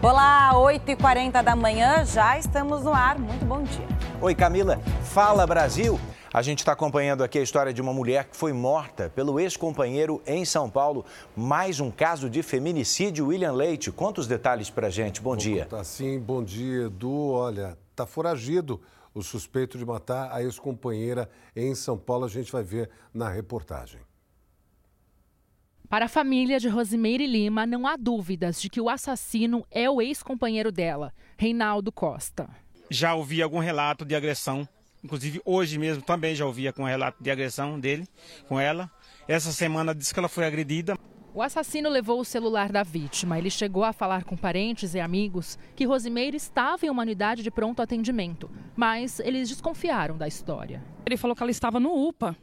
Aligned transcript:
Olá, 0.00 0.52
8h40 0.54 1.42
da 1.42 1.56
manhã, 1.56 2.04
já 2.04 2.38
estamos 2.38 2.84
no 2.84 2.92
ar. 2.94 3.18
Muito 3.18 3.44
bom 3.44 3.64
dia. 3.64 3.84
Oi, 4.20 4.32
Camila. 4.32 4.80
Fala, 5.02 5.44
Brasil. 5.44 5.98
A 6.32 6.40
gente 6.40 6.60
está 6.60 6.70
acompanhando 6.70 7.24
aqui 7.24 7.36
a 7.36 7.42
história 7.42 7.72
de 7.72 7.82
uma 7.82 7.92
mulher 7.92 8.26
que 8.26 8.36
foi 8.36 8.52
morta 8.52 9.10
pelo 9.12 9.40
ex-companheiro 9.40 10.22
em 10.24 10.44
São 10.44 10.70
Paulo. 10.70 11.04
Mais 11.34 11.80
um 11.80 11.90
caso 11.90 12.30
de 12.30 12.44
feminicídio. 12.44 13.26
William 13.26 13.50
Leite, 13.50 13.90
conta 13.90 14.20
os 14.20 14.28
detalhes 14.28 14.70
para 14.70 14.86
a 14.86 14.90
gente. 14.90 15.20
Bom 15.20 15.36
dia. 15.36 15.64
Tá 15.64 15.82
sim, 15.82 16.20
bom 16.20 16.44
dia, 16.44 16.86
Edu. 16.86 17.32
Olha, 17.32 17.76
tá 17.96 18.06
foragido 18.06 18.80
o 19.12 19.20
suspeito 19.20 19.76
de 19.76 19.84
matar 19.84 20.30
a 20.30 20.40
ex-companheira 20.40 21.28
em 21.56 21.74
São 21.74 21.98
Paulo. 21.98 22.24
A 22.24 22.28
gente 22.28 22.52
vai 22.52 22.62
ver 22.62 22.88
na 23.12 23.28
reportagem. 23.28 23.98
Para 25.88 26.04
a 26.04 26.08
família 26.08 26.60
de 26.60 26.68
Rosimeire 26.68 27.26
Lima, 27.26 27.64
não 27.64 27.86
há 27.86 27.96
dúvidas 27.96 28.60
de 28.60 28.68
que 28.68 28.78
o 28.78 28.90
assassino 28.90 29.64
é 29.70 29.88
o 29.88 30.02
ex-companheiro 30.02 30.70
dela, 30.70 31.14
Reinaldo 31.38 31.90
Costa. 31.90 32.46
Já 32.90 33.14
ouvi 33.14 33.40
algum 33.40 33.58
relato 33.58 34.04
de 34.04 34.14
agressão, 34.14 34.68
inclusive 35.02 35.40
hoje 35.46 35.78
mesmo 35.78 36.02
também 36.02 36.34
já 36.34 36.44
ouvi 36.44 36.70
com 36.74 36.82
um 36.82 36.86
relato 36.86 37.22
de 37.22 37.30
agressão 37.30 37.80
dele 37.80 38.06
com 38.46 38.60
ela. 38.60 38.90
Essa 39.26 39.50
semana 39.50 39.94
disse 39.94 40.12
que 40.12 40.20
ela 40.20 40.28
foi 40.28 40.44
agredida. 40.44 40.94
O 41.32 41.40
assassino 41.40 41.88
levou 41.88 42.20
o 42.20 42.24
celular 42.24 42.70
da 42.70 42.82
vítima. 42.82 43.38
Ele 43.38 43.48
chegou 43.48 43.82
a 43.82 43.92
falar 43.92 44.24
com 44.24 44.36
parentes 44.36 44.92
e 44.92 45.00
amigos 45.00 45.58
que 45.74 45.86
Rosimeire 45.86 46.36
estava 46.36 46.84
em 46.84 46.90
uma 46.90 47.02
unidade 47.02 47.42
de 47.42 47.50
pronto 47.50 47.80
atendimento, 47.80 48.50
mas 48.76 49.20
eles 49.20 49.48
desconfiaram 49.48 50.18
da 50.18 50.28
história. 50.28 50.84
Ele 51.06 51.16
falou 51.16 51.34
que 51.34 51.42
ela 51.42 51.50
estava 51.50 51.80
no 51.80 52.08
UPA, 52.08 52.36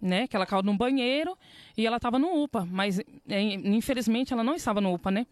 né? 0.00 0.26
Que 0.26 0.36
ela 0.36 0.46
caiu 0.46 0.62
no 0.62 0.76
banheiro 0.76 1.36
e 1.76 1.86
ela 1.86 1.96
estava 1.96 2.18
no 2.18 2.42
UPA, 2.42 2.66
mas 2.70 2.98
é, 2.98 3.40
infelizmente 3.40 4.32
ela 4.32 4.44
não 4.44 4.54
estava 4.54 4.80
no 4.80 4.92
UPA, 4.92 5.10
né? 5.10 5.26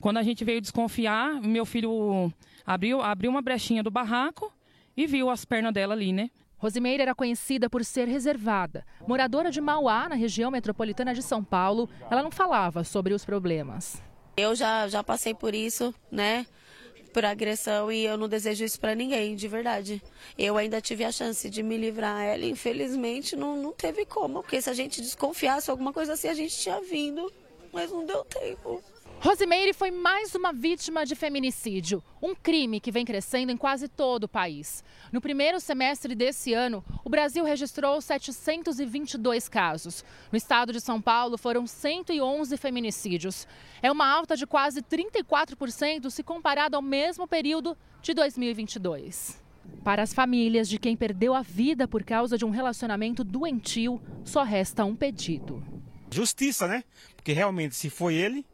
Quando 0.00 0.16
a 0.16 0.22
gente 0.22 0.44
veio 0.44 0.60
desconfiar, 0.60 1.40
meu 1.42 1.66
filho 1.66 2.32
abriu, 2.64 3.02
abriu 3.02 3.30
uma 3.30 3.42
brechinha 3.42 3.82
do 3.82 3.90
barraco 3.90 4.52
e 4.96 5.06
viu 5.06 5.28
as 5.28 5.44
pernas 5.44 5.74
dela 5.74 5.94
ali, 5.94 6.12
né? 6.12 6.30
Rosimeira 6.56 7.02
era 7.02 7.14
conhecida 7.14 7.70
por 7.70 7.84
ser 7.84 8.06
reservada. 8.06 8.84
Moradora 9.06 9.50
de 9.50 9.60
Mauá, 9.60 10.08
na 10.08 10.14
região 10.14 10.50
metropolitana 10.50 11.14
de 11.14 11.22
São 11.22 11.42
Paulo, 11.42 11.88
ela 12.10 12.22
não 12.22 12.30
falava 12.30 12.84
sobre 12.84 13.14
os 13.14 13.24
problemas. 13.24 14.02
Eu 14.36 14.54
já, 14.54 14.86
já 14.86 15.02
passei 15.02 15.34
por 15.34 15.54
isso, 15.54 15.94
né? 16.10 16.46
Por 17.12 17.24
agressão 17.24 17.90
e 17.90 18.04
eu 18.04 18.16
não 18.16 18.28
desejo 18.28 18.64
isso 18.64 18.80
para 18.80 18.94
ninguém, 18.94 19.36
de 19.36 19.48
verdade. 19.48 20.02
Eu 20.38 20.56
ainda 20.56 20.80
tive 20.80 21.04
a 21.04 21.12
chance 21.12 21.48
de 21.48 21.62
me 21.62 21.76
livrar 21.76 22.22
ela, 22.22 22.44
infelizmente 22.44 23.36
não, 23.36 23.56
não 23.56 23.72
teve 23.72 24.04
como, 24.04 24.42
porque 24.42 24.60
se 24.60 24.70
a 24.70 24.74
gente 24.74 25.00
desconfiasse 25.00 25.70
alguma 25.70 25.92
coisa 25.92 26.14
assim, 26.14 26.28
a 26.28 26.34
gente 26.34 26.56
tinha 26.56 26.80
vindo, 26.80 27.32
mas 27.72 27.90
não 27.90 28.04
deu 28.04 28.24
tempo. 28.24 28.82
Rosimeire 29.22 29.74
foi 29.74 29.90
mais 29.90 30.34
uma 30.34 30.50
vítima 30.50 31.04
de 31.04 31.14
feminicídio, 31.14 32.02
um 32.22 32.34
crime 32.34 32.80
que 32.80 32.90
vem 32.90 33.04
crescendo 33.04 33.52
em 33.52 33.56
quase 33.56 33.86
todo 33.86 34.24
o 34.24 34.28
país. 34.28 34.82
No 35.12 35.20
primeiro 35.20 35.60
semestre 35.60 36.14
desse 36.14 36.54
ano, 36.54 36.82
o 37.04 37.10
Brasil 37.10 37.44
registrou 37.44 38.00
722 38.00 39.46
casos. 39.46 40.02
No 40.32 40.38
estado 40.38 40.72
de 40.72 40.80
São 40.80 41.02
Paulo, 41.02 41.36
foram 41.36 41.66
111 41.66 42.56
feminicídios. 42.56 43.46
É 43.82 43.92
uma 43.92 44.10
alta 44.10 44.34
de 44.38 44.46
quase 44.46 44.80
34% 44.80 46.08
se 46.08 46.22
comparado 46.22 46.74
ao 46.74 46.82
mesmo 46.82 47.28
período 47.28 47.76
de 48.00 48.14
2022. 48.14 49.38
Para 49.84 50.02
as 50.02 50.14
famílias 50.14 50.66
de 50.66 50.78
quem 50.78 50.96
perdeu 50.96 51.34
a 51.34 51.42
vida 51.42 51.86
por 51.86 52.02
causa 52.04 52.38
de 52.38 52.46
um 52.46 52.50
relacionamento 52.50 53.22
doentio, 53.22 54.00
só 54.24 54.42
resta 54.44 54.82
um 54.86 54.96
pedido. 54.96 55.62
Justiça, 56.10 56.66
né? 56.66 56.84
Porque 57.14 57.34
realmente, 57.34 57.76
se 57.76 57.90
foi 57.90 58.14
ele, 58.14 58.46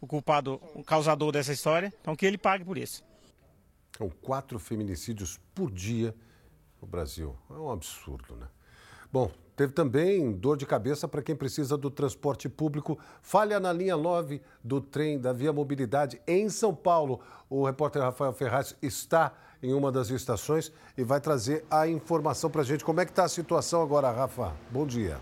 o 0.00 0.06
culpado, 0.06 0.60
o 0.74 0.82
causador 0.82 1.32
dessa 1.32 1.52
história, 1.52 1.92
então 2.00 2.14
que 2.14 2.26
ele 2.26 2.38
pague 2.38 2.64
por 2.64 2.78
isso. 2.78 3.04
São 3.96 4.08
quatro 4.08 4.58
feminicídios 4.58 5.40
por 5.54 5.70
dia 5.70 6.14
no 6.80 6.86
Brasil. 6.86 7.36
É 7.50 7.54
um 7.54 7.70
absurdo, 7.70 8.36
né? 8.36 8.46
Bom, 9.10 9.30
teve 9.56 9.72
também 9.72 10.30
dor 10.32 10.56
de 10.56 10.66
cabeça 10.66 11.08
para 11.08 11.22
quem 11.22 11.34
precisa 11.34 11.76
do 11.76 11.90
transporte 11.90 12.48
público. 12.48 12.98
Falha 13.22 13.58
na 13.58 13.72
linha 13.72 13.96
9 13.96 14.40
do 14.62 14.80
trem 14.80 15.18
da 15.18 15.32
Via 15.32 15.52
Mobilidade 15.52 16.20
em 16.26 16.48
São 16.48 16.74
Paulo. 16.74 17.20
O 17.48 17.64
repórter 17.64 18.02
Rafael 18.02 18.32
Ferraz 18.32 18.76
está 18.82 19.32
em 19.62 19.72
uma 19.72 19.90
das 19.90 20.10
estações 20.10 20.70
e 20.96 21.02
vai 21.02 21.20
trazer 21.20 21.64
a 21.70 21.88
informação 21.88 22.50
para 22.50 22.60
a 22.60 22.64
gente. 22.64 22.84
Como 22.84 23.00
é 23.00 23.04
que 23.04 23.10
está 23.10 23.24
a 23.24 23.28
situação 23.28 23.82
agora, 23.82 24.10
Rafa? 24.12 24.54
Bom 24.70 24.86
dia 24.86 25.18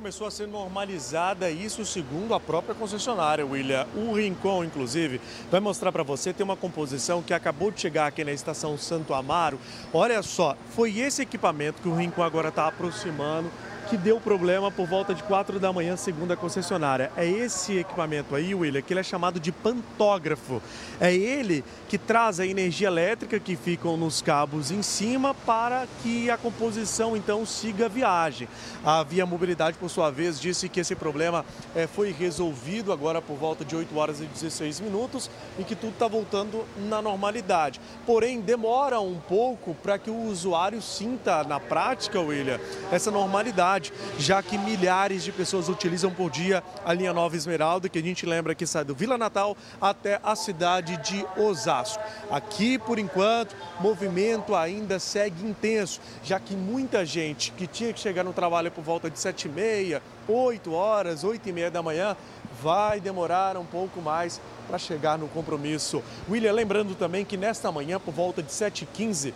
começou 0.00 0.26
a 0.26 0.30
ser 0.30 0.48
normalizada, 0.48 1.50
isso 1.50 1.84
segundo 1.84 2.32
a 2.32 2.40
própria 2.40 2.74
concessionária, 2.74 3.44
William. 3.44 3.86
O 3.94 4.14
Rincon, 4.14 4.64
inclusive, 4.64 5.20
vai 5.50 5.60
mostrar 5.60 5.92
para 5.92 6.02
você, 6.02 6.32
tem 6.32 6.42
uma 6.42 6.56
composição 6.56 7.22
que 7.22 7.34
acabou 7.34 7.70
de 7.70 7.82
chegar 7.82 8.06
aqui 8.06 8.24
na 8.24 8.32
estação 8.32 8.78
Santo 8.78 9.12
Amaro. 9.12 9.60
Olha 9.92 10.22
só, 10.22 10.56
foi 10.70 10.98
esse 10.98 11.20
equipamento 11.20 11.82
que 11.82 11.88
o 11.88 11.94
Rincon 11.94 12.22
agora 12.22 12.48
está 12.48 12.66
aproximando 12.66 13.50
que 13.90 13.96
deu 13.96 14.20
problema 14.20 14.70
por 14.70 14.86
volta 14.86 15.12
de 15.12 15.20
4 15.24 15.58
da 15.58 15.72
manhã, 15.72 15.96
segundo 15.96 16.32
a 16.32 16.36
concessionária. 16.36 17.10
É 17.16 17.26
esse 17.26 17.78
equipamento 17.78 18.36
aí, 18.36 18.54
William, 18.54 18.80
que 18.80 18.92
ele 18.92 19.00
é 19.00 19.02
chamado 19.02 19.40
de 19.40 19.50
pantógrafo. 19.50 20.62
É 21.00 21.12
ele 21.12 21.64
que 21.88 21.98
traz 21.98 22.38
a 22.38 22.46
energia 22.46 22.86
elétrica 22.86 23.40
que 23.40 23.56
ficam 23.56 23.96
nos 23.96 24.22
cabos 24.22 24.70
em 24.70 24.80
cima 24.80 25.34
para 25.34 25.88
que 26.04 26.30
a 26.30 26.36
composição 26.36 27.16
então 27.16 27.44
siga 27.44 27.86
a 27.86 27.88
viagem. 27.88 28.46
A 28.84 29.02
Via 29.02 29.26
Mobilidade, 29.26 29.76
por 29.76 29.90
sua 29.90 30.08
vez, 30.08 30.40
disse 30.40 30.68
que 30.68 30.78
esse 30.78 30.94
problema 30.94 31.44
é, 31.74 31.88
foi 31.88 32.12
resolvido 32.12 32.92
agora 32.92 33.20
por 33.20 33.36
volta 33.36 33.64
de 33.64 33.74
8 33.74 33.98
horas 33.98 34.20
e 34.20 34.24
16 34.24 34.78
minutos 34.78 35.28
e 35.58 35.64
que 35.64 35.74
tudo 35.74 35.94
está 35.94 36.06
voltando 36.06 36.64
na 36.88 37.02
normalidade. 37.02 37.80
Porém, 38.06 38.40
demora 38.40 39.00
um 39.00 39.18
pouco 39.18 39.74
para 39.74 39.98
que 39.98 40.10
o 40.10 40.26
usuário 40.28 40.80
sinta 40.80 41.42
na 41.42 41.58
prática, 41.58 42.20
William, 42.20 42.60
essa 42.92 43.10
normalidade 43.10 43.79
cidade, 43.80 43.92
já 44.18 44.42
que 44.42 44.58
milhares 44.58 45.24
de 45.24 45.32
pessoas 45.32 45.68
utilizam 45.68 46.12
por 46.12 46.30
dia 46.30 46.62
a 46.84 46.92
linha 46.92 47.12
Nova 47.12 47.34
Esmeralda, 47.34 47.88
que 47.88 47.98
a 47.98 48.02
gente 48.02 48.26
lembra 48.26 48.54
que 48.54 48.66
sai 48.66 48.84
do 48.84 48.94
Vila 48.94 49.16
Natal 49.16 49.56
até 49.80 50.20
a 50.22 50.36
cidade 50.36 50.96
de 50.98 51.26
Osasco. 51.40 52.02
Aqui, 52.30 52.78
por 52.78 52.98
enquanto, 52.98 53.56
movimento 53.80 54.54
ainda 54.54 54.98
segue 54.98 55.44
intenso, 55.46 56.00
já 56.22 56.38
que 56.38 56.54
muita 56.54 57.04
gente 57.04 57.52
que 57.52 57.66
tinha 57.66 57.92
que 57.92 58.00
chegar 58.00 58.22
no 58.22 58.32
trabalho 58.32 58.70
por 58.70 58.84
volta 58.84 59.10
de 59.10 59.18
7 59.18 59.48
e 59.48 59.50
meia, 59.50 60.02
8 60.28 60.72
horas, 60.72 61.24
8 61.24 61.48
e 61.48 61.52
meia 61.52 61.70
da 61.70 61.82
manhã, 61.82 62.16
vai 62.62 63.00
demorar 63.00 63.56
um 63.56 63.64
pouco 63.64 64.00
mais 64.00 64.40
para 64.68 64.78
chegar 64.78 65.18
no 65.18 65.26
compromisso. 65.28 66.02
William, 66.28 66.52
lembrando 66.52 66.94
também 66.94 67.24
que 67.24 67.36
nesta 67.36 67.72
manhã, 67.72 67.98
por 67.98 68.12
volta 68.12 68.42
de 68.42 68.50
7h15, 68.50 69.32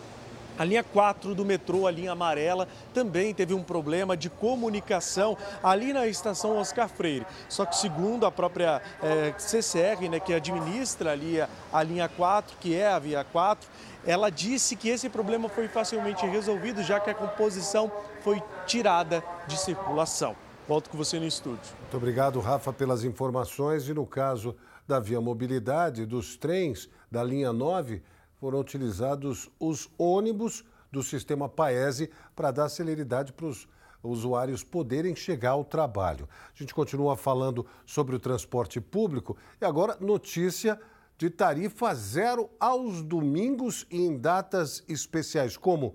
a 0.58 0.64
linha 0.64 0.84
4 0.84 1.34
do 1.34 1.44
metrô, 1.44 1.86
a 1.86 1.90
linha 1.90 2.12
amarela, 2.12 2.68
também 2.92 3.34
teve 3.34 3.54
um 3.54 3.62
problema 3.62 4.16
de 4.16 4.30
comunicação 4.30 5.36
ali 5.62 5.92
na 5.92 6.06
estação 6.06 6.56
Oscar 6.56 6.88
Freire. 6.88 7.26
Só 7.48 7.66
que 7.66 7.76
segundo 7.76 8.26
a 8.26 8.32
própria 8.32 8.80
é, 9.02 9.34
CCR, 9.38 10.08
né, 10.08 10.20
que 10.20 10.32
administra 10.32 11.12
ali 11.12 11.40
a, 11.40 11.48
a 11.72 11.82
linha 11.82 12.08
4, 12.08 12.56
que 12.60 12.74
é 12.74 12.88
a 12.88 12.98
via 12.98 13.24
4, 13.24 13.68
ela 14.06 14.30
disse 14.30 14.76
que 14.76 14.88
esse 14.88 15.08
problema 15.08 15.48
foi 15.48 15.66
facilmente 15.68 16.26
resolvido, 16.26 16.82
já 16.82 17.00
que 17.00 17.10
a 17.10 17.14
composição 17.14 17.90
foi 18.20 18.42
tirada 18.66 19.24
de 19.46 19.58
circulação. 19.58 20.36
Volto 20.68 20.88
com 20.88 20.96
você 20.96 21.18
no 21.18 21.26
estúdio. 21.26 21.60
Muito 21.80 21.96
obrigado, 21.96 22.40
Rafa, 22.40 22.72
pelas 22.72 23.04
informações. 23.04 23.88
E 23.88 23.94
no 23.94 24.06
caso 24.06 24.56
da 24.86 24.98
Via 24.98 25.20
Mobilidade, 25.20 26.06
dos 26.06 26.36
trens 26.36 26.88
da 27.10 27.22
linha 27.22 27.52
9, 27.52 28.02
foram 28.44 28.60
utilizados 28.60 29.48
os 29.58 29.88
ônibus 29.96 30.66
do 30.92 31.02
sistema 31.02 31.48
Paese 31.48 32.10
para 32.36 32.50
dar 32.50 32.68
celeridade 32.68 33.32
para 33.32 33.46
os 33.46 33.66
usuários 34.02 34.62
poderem 34.62 35.16
chegar 35.16 35.52
ao 35.52 35.64
trabalho. 35.64 36.28
A 36.54 36.58
gente 36.58 36.74
continua 36.74 37.16
falando 37.16 37.64
sobre 37.86 38.14
o 38.14 38.18
transporte 38.18 38.82
público 38.82 39.34
e 39.58 39.64
agora 39.64 39.96
notícia 39.98 40.78
de 41.16 41.30
tarifa 41.30 41.94
zero 41.94 42.50
aos 42.60 43.00
domingos 43.00 43.86
e 43.90 44.02
em 44.02 44.18
datas 44.18 44.84
especiais, 44.86 45.56
como 45.56 45.94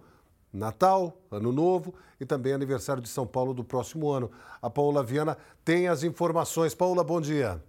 Natal, 0.52 1.22
Ano 1.30 1.52
Novo 1.52 1.94
e 2.20 2.26
também 2.26 2.54
aniversário 2.54 3.04
de 3.04 3.10
São 3.10 3.28
Paulo 3.28 3.54
do 3.54 3.64
próximo 3.64 4.10
ano. 4.10 4.32
A 4.60 4.72
Paula 4.72 5.04
Viana 5.04 5.38
tem 5.64 5.88
as 5.88 6.02
informações. 6.02 6.74
Paula, 6.74 7.04
bom 7.04 7.22
dia. 7.22 7.64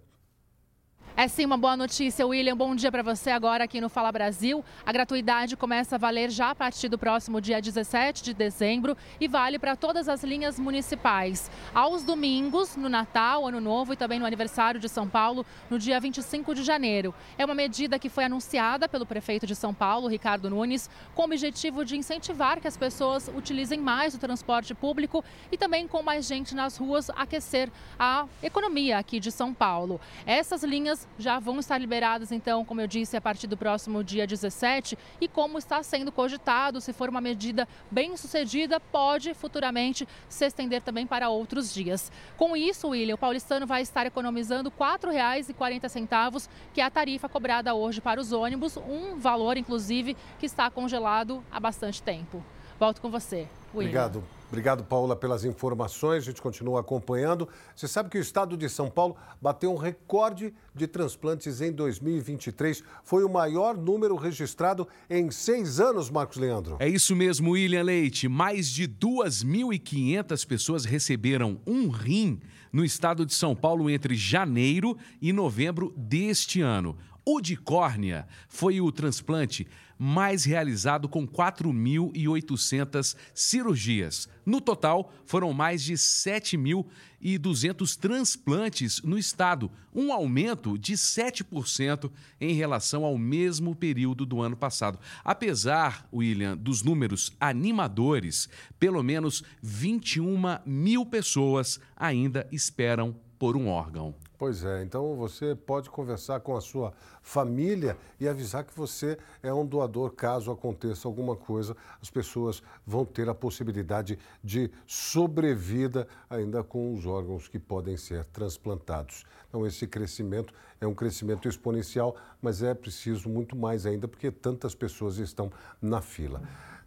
É 1.21 1.27
sim 1.27 1.45
uma 1.45 1.55
boa 1.55 1.77
notícia, 1.77 2.25
William. 2.25 2.57
Bom 2.57 2.73
dia 2.73 2.91
para 2.91 3.03
você 3.03 3.29
agora 3.29 3.65
aqui 3.65 3.79
no 3.79 3.89
Fala 3.89 4.11
Brasil. 4.11 4.65
A 4.83 4.91
gratuidade 4.91 5.55
começa 5.55 5.93
a 5.93 5.99
valer 5.99 6.31
já 6.31 6.49
a 6.49 6.55
partir 6.55 6.89
do 6.89 6.97
próximo 6.97 7.39
dia 7.39 7.61
17 7.61 8.23
de 8.23 8.33
dezembro 8.33 8.97
e 9.19 9.27
vale 9.27 9.59
para 9.59 9.75
todas 9.75 10.09
as 10.09 10.23
linhas 10.23 10.57
municipais. 10.57 11.51
Aos 11.75 12.01
domingos, 12.01 12.75
no 12.75 12.89
Natal, 12.89 13.47
Ano 13.47 13.61
Novo 13.61 13.93
e 13.93 13.95
também 13.95 14.17
no 14.17 14.25
aniversário 14.25 14.79
de 14.79 14.89
São 14.89 15.07
Paulo, 15.07 15.45
no 15.69 15.77
dia 15.77 15.99
25 15.99 16.55
de 16.55 16.63
janeiro. 16.63 17.13
É 17.37 17.45
uma 17.45 17.53
medida 17.53 17.99
que 17.99 18.09
foi 18.09 18.23
anunciada 18.23 18.89
pelo 18.89 19.05
prefeito 19.05 19.45
de 19.45 19.55
São 19.55 19.75
Paulo, 19.75 20.07
Ricardo 20.07 20.49
Nunes, 20.49 20.89
com 21.13 21.21
o 21.21 21.25
objetivo 21.25 21.85
de 21.85 21.95
incentivar 21.95 22.59
que 22.59 22.67
as 22.67 22.77
pessoas 22.77 23.29
utilizem 23.37 23.79
mais 23.79 24.15
o 24.15 24.17
transporte 24.17 24.73
público 24.73 25.23
e 25.51 25.57
também 25.57 25.87
com 25.87 26.01
mais 26.01 26.25
gente 26.25 26.55
nas 26.55 26.77
ruas 26.77 27.11
aquecer 27.11 27.69
a 27.99 28.25
economia 28.41 28.97
aqui 28.97 29.19
de 29.19 29.31
São 29.31 29.53
Paulo. 29.53 30.01
Essas 30.25 30.63
linhas 30.63 31.10
já 31.17 31.39
vão 31.39 31.59
estar 31.59 31.77
liberadas, 31.77 32.31
então, 32.31 32.65
como 32.65 32.81
eu 32.81 32.87
disse, 32.87 33.15
a 33.17 33.21
partir 33.21 33.47
do 33.47 33.57
próximo 33.57 34.03
dia 34.03 34.25
17. 34.25 34.97
E 35.19 35.27
como 35.27 35.57
está 35.57 35.81
sendo 35.83 36.11
cogitado, 36.11 36.81
se 36.81 36.93
for 36.93 37.09
uma 37.09 37.21
medida 37.21 37.67
bem 37.89 38.15
sucedida, 38.17 38.79
pode 38.79 39.33
futuramente 39.33 40.07
se 40.27 40.45
estender 40.45 40.81
também 40.81 41.05
para 41.05 41.29
outros 41.29 41.73
dias. 41.73 42.11
Com 42.37 42.55
isso, 42.55 42.89
William, 42.89 43.15
o 43.15 43.17
paulistano 43.17 43.67
vai 43.67 43.81
estar 43.81 44.05
economizando 44.05 44.69
R$ 44.69 44.75
4,40, 44.77 46.49
que 46.73 46.81
é 46.81 46.83
a 46.83 46.89
tarifa 46.89 47.29
cobrada 47.29 47.73
hoje 47.73 48.01
para 48.01 48.19
os 48.19 48.31
ônibus, 48.31 48.77
um 48.77 49.17
valor, 49.17 49.57
inclusive, 49.57 50.15
que 50.39 50.45
está 50.45 50.69
congelado 50.69 51.43
há 51.51 51.59
bastante 51.59 52.01
tempo. 52.01 52.43
Volto 52.79 53.01
com 53.01 53.09
você, 53.09 53.47
William. 53.73 53.89
Obrigado. 53.89 54.40
Obrigado, 54.51 54.83
Paula, 54.83 55.15
pelas 55.15 55.45
informações. 55.45 56.23
A 56.23 56.25
gente 56.25 56.41
continua 56.41 56.81
acompanhando. 56.81 57.47
Você 57.73 57.87
sabe 57.87 58.09
que 58.09 58.17
o 58.17 58.21
estado 58.21 58.57
de 58.57 58.67
São 58.67 58.89
Paulo 58.89 59.15
bateu 59.41 59.71
um 59.71 59.77
recorde 59.77 60.53
de 60.75 60.87
transplantes 60.87 61.61
em 61.61 61.71
2023. 61.71 62.83
Foi 63.01 63.23
o 63.23 63.29
maior 63.29 63.77
número 63.77 64.13
registrado 64.17 64.85
em 65.09 65.31
seis 65.31 65.79
anos, 65.79 66.09
Marcos 66.09 66.35
Leandro. 66.35 66.75
É 66.81 66.89
isso 66.89 67.15
mesmo, 67.15 67.51
William 67.51 67.81
Leite. 67.81 68.27
Mais 68.27 68.67
de 68.67 68.89
2.500 68.89 70.45
pessoas 70.45 70.83
receberam 70.83 71.61
um 71.65 71.87
rim 71.87 72.41
no 72.73 72.83
estado 72.83 73.25
de 73.25 73.33
São 73.33 73.55
Paulo 73.55 73.89
entre 73.89 74.15
janeiro 74.15 74.97
e 75.21 75.31
novembro 75.31 75.93
deste 75.95 76.59
ano. 76.59 76.97
O 77.23 77.39
de 77.39 77.55
córnea 77.55 78.27
foi 78.49 78.81
o 78.81 78.91
transplante 78.91 79.65
mais 80.03 80.45
realizado 80.45 81.07
com 81.07 81.27
4.800 81.27 83.15
cirurgias. 83.35 84.27
No 84.43 84.59
total, 84.59 85.13
foram 85.27 85.53
mais 85.53 85.83
de 85.83 85.93
7.200 85.93 87.99
transplantes 87.99 88.99
no 89.03 89.15
estado, 89.15 89.69
um 89.93 90.11
aumento 90.11 90.75
de 90.75 90.93
7% 90.93 92.09
em 92.39 92.55
relação 92.55 93.05
ao 93.05 93.15
mesmo 93.15 93.75
período 93.75 94.25
do 94.25 94.41
ano 94.41 94.57
passado. 94.57 94.97
Apesar, 95.23 96.09
William, 96.11 96.57
dos 96.57 96.81
números 96.81 97.31
animadores, 97.39 98.49
pelo 98.79 99.03
menos 99.03 99.43
21 99.61 100.41
mil 100.65 101.05
pessoas 101.05 101.79
ainda 101.95 102.47
esperam 102.51 103.15
por 103.41 103.57
um 103.57 103.69
órgão. 103.69 104.13
Pois 104.37 104.63
é, 104.63 104.83
então 104.83 105.15
você 105.15 105.55
pode 105.55 105.89
conversar 105.89 106.41
com 106.41 106.55
a 106.55 106.61
sua 106.61 106.93
família 107.23 107.97
e 108.19 108.27
avisar 108.27 108.63
que 108.63 108.77
você 108.77 109.17
é 109.41 109.51
um 109.51 109.65
doador 109.65 110.11
caso 110.11 110.51
aconteça 110.51 111.07
alguma 111.07 111.35
coisa. 111.35 111.75
As 111.99 112.11
pessoas 112.11 112.61
vão 112.85 113.03
ter 113.03 113.27
a 113.27 113.33
possibilidade 113.33 114.19
de 114.43 114.69
sobrevida 114.85 116.07
ainda 116.29 116.63
com 116.63 116.93
os 116.93 117.07
órgãos 117.07 117.47
que 117.47 117.57
podem 117.57 117.97
ser 117.97 118.25
transplantados. 118.25 119.25
Então, 119.49 119.65
esse 119.65 119.87
crescimento 119.87 120.53
é 120.79 120.85
um 120.85 120.93
crescimento 120.93 121.49
exponencial, 121.49 122.15
mas 122.39 122.61
é 122.61 122.75
preciso 122.75 123.27
muito 123.27 123.55
mais 123.55 123.87
ainda 123.87 124.07
porque 124.07 124.29
tantas 124.29 124.75
pessoas 124.75 125.17
estão 125.17 125.51
na 125.81 125.99
fila. 125.99 126.43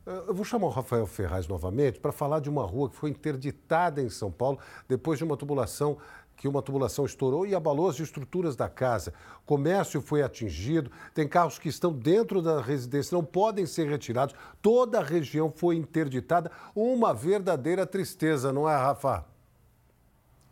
Eu 0.06 0.34
vou 0.34 0.44
chamar 0.44 0.66
o 0.66 0.70
Rafael 0.70 1.06
Ferraz 1.06 1.48
novamente 1.48 1.98
para 1.98 2.12
falar 2.12 2.38
de 2.38 2.50
uma 2.50 2.62
rua 2.62 2.90
que 2.90 2.96
foi 2.96 3.08
interditada 3.08 4.02
em 4.02 4.10
São 4.10 4.30
Paulo 4.30 4.58
depois 4.86 5.16
de 5.16 5.24
uma 5.24 5.34
tubulação 5.34 5.96
que 6.36 6.48
uma 6.48 6.62
tubulação 6.62 7.04
estourou 7.04 7.46
e 7.46 7.54
abalou 7.54 7.88
as 7.88 7.98
estruturas 7.98 8.56
da 8.56 8.68
casa. 8.68 9.12
Comércio 9.44 10.00
foi 10.00 10.22
atingido, 10.22 10.90
tem 11.14 11.28
carros 11.28 11.58
que 11.58 11.68
estão 11.68 11.92
dentro 11.92 12.40
da 12.40 12.60
residência, 12.60 13.16
não 13.16 13.24
podem 13.24 13.66
ser 13.66 13.88
retirados. 13.88 14.34
Toda 14.60 14.98
a 14.98 15.02
região 15.02 15.52
foi 15.54 15.76
interditada. 15.76 16.50
Uma 16.74 17.12
verdadeira 17.12 17.86
tristeza, 17.86 18.52
não 18.52 18.68
é, 18.68 18.76
Rafa? 18.76 19.33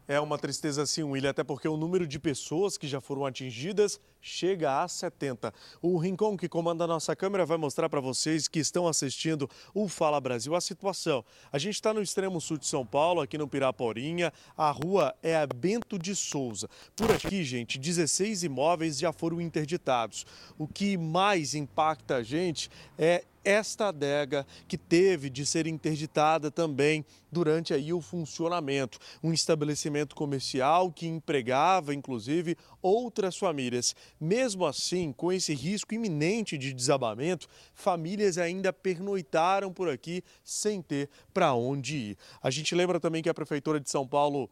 É 0.09 0.19
uma 0.19 0.37
tristeza 0.37 0.85
sim, 0.85 1.05
William, 1.05 1.31
até 1.31 1.45
porque 1.45 1.69
o 1.69 1.77
número 1.77 2.07
de 2.07 2.19
pessoas 2.19 2.77
que 2.77 2.89
já 2.89 3.01
foram 3.01 3.25
atingidas 3.25 4.01
chega 4.21 4.83
a 4.83 4.89
70. 4.89 5.55
O 5.81 5.97
Rincon, 5.97 6.37
que 6.37 6.49
comanda 6.49 6.85
a 6.85 6.87
nossa 6.87 7.15
câmera, 7.15 7.47
vai 7.47 7.57
mostrar 7.57 7.89
para 7.89 8.01
vocês 8.01 8.49
que 8.49 8.59
estão 8.59 8.89
assistindo 8.89 9.49
o 9.73 9.89
Fala 9.89 10.21
Brasil 10.21 10.57
a 10.57 10.61
situação. 10.61 11.25
A 11.53 11.59
gente 11.59 11.75
está 11.75 11.95
no 11.95 12.03
extremo 12.03 12.41
sul 12.41 12.59
de 12.59 12.67
São 12.67 12.85
Paulo, 12.85 13.21
aqui 13.21 13.39
no 13.39 13.47
Piraporinha. 13.47 14.33
A 14.57 14.71
rua 14.71 15.15
é 15.23 15.37
a 15.37 15.47
Bento 15.47 15.99
de 15.99 16.17
Souza. 16.17 16.69
Por 16.97 17.11
aqui, 17.11 17.45
gente, 17.45 17.79
16 17.79 18.43
imóveis 18.43 18.99
já 18.99 19.13
foram 19.13 19.41
interditados. 19.41 20.27
O 20.59 20.67
que 20.67 20.97
mais 20.97 21.55
impacta 21.55 22.17
a 22.17 22.23
gente 22.23 22.69
é 22.99 23.25
esta 23.45 23.89
adega 23.89 24.47
que 24.67 24.77
teve 24.79 25.29
de 25.31 25.45
ser 25.45 25.67
interditada 25.67 26.51
também 26.51 27.05
durante 27.31 27.73
aí 27.73 27.93
o 27.93 28.01
funcionamento. 28.01 28.99
Um 29.23 29.33
estabelecimento 29.33 30.15
comercial 30.15 30.93
que 30.93 31.07
empregava, 31.07 31.95
inclusive, 31.95 32.57
outras 32.81 33.37
famílias. 33.37 33.95
Mesmo 34.21 34.67
assim, 34.67 35.13
com 35.13 35.33
esse 35.33 35.55
risco 35.55 35.95
iminente 35.95 36.59
de 36.59 36.73
desabamento, 36.73 37.49
famílias 37.75 38.39
ainda 38.39 38.73
pernoitaram 38.73 39.73
por 39.73 39.89
aqui 39.89 40.23
sem 40.45 40.83
ter 40.83 41.09
para 41.33 41.55
onde 41.55 41.97
ir. 41.97 42.19
A 42.43 42.51
gente 42.51 42.75
lembra 42.75 43.01
também 43.01 43.23
que 43.23 43.29
a 43.29 43.35
Prefeitura 43.35 43.81
de 43.81 43.91
São 43.91 44.07
Paulo 44.07 44.51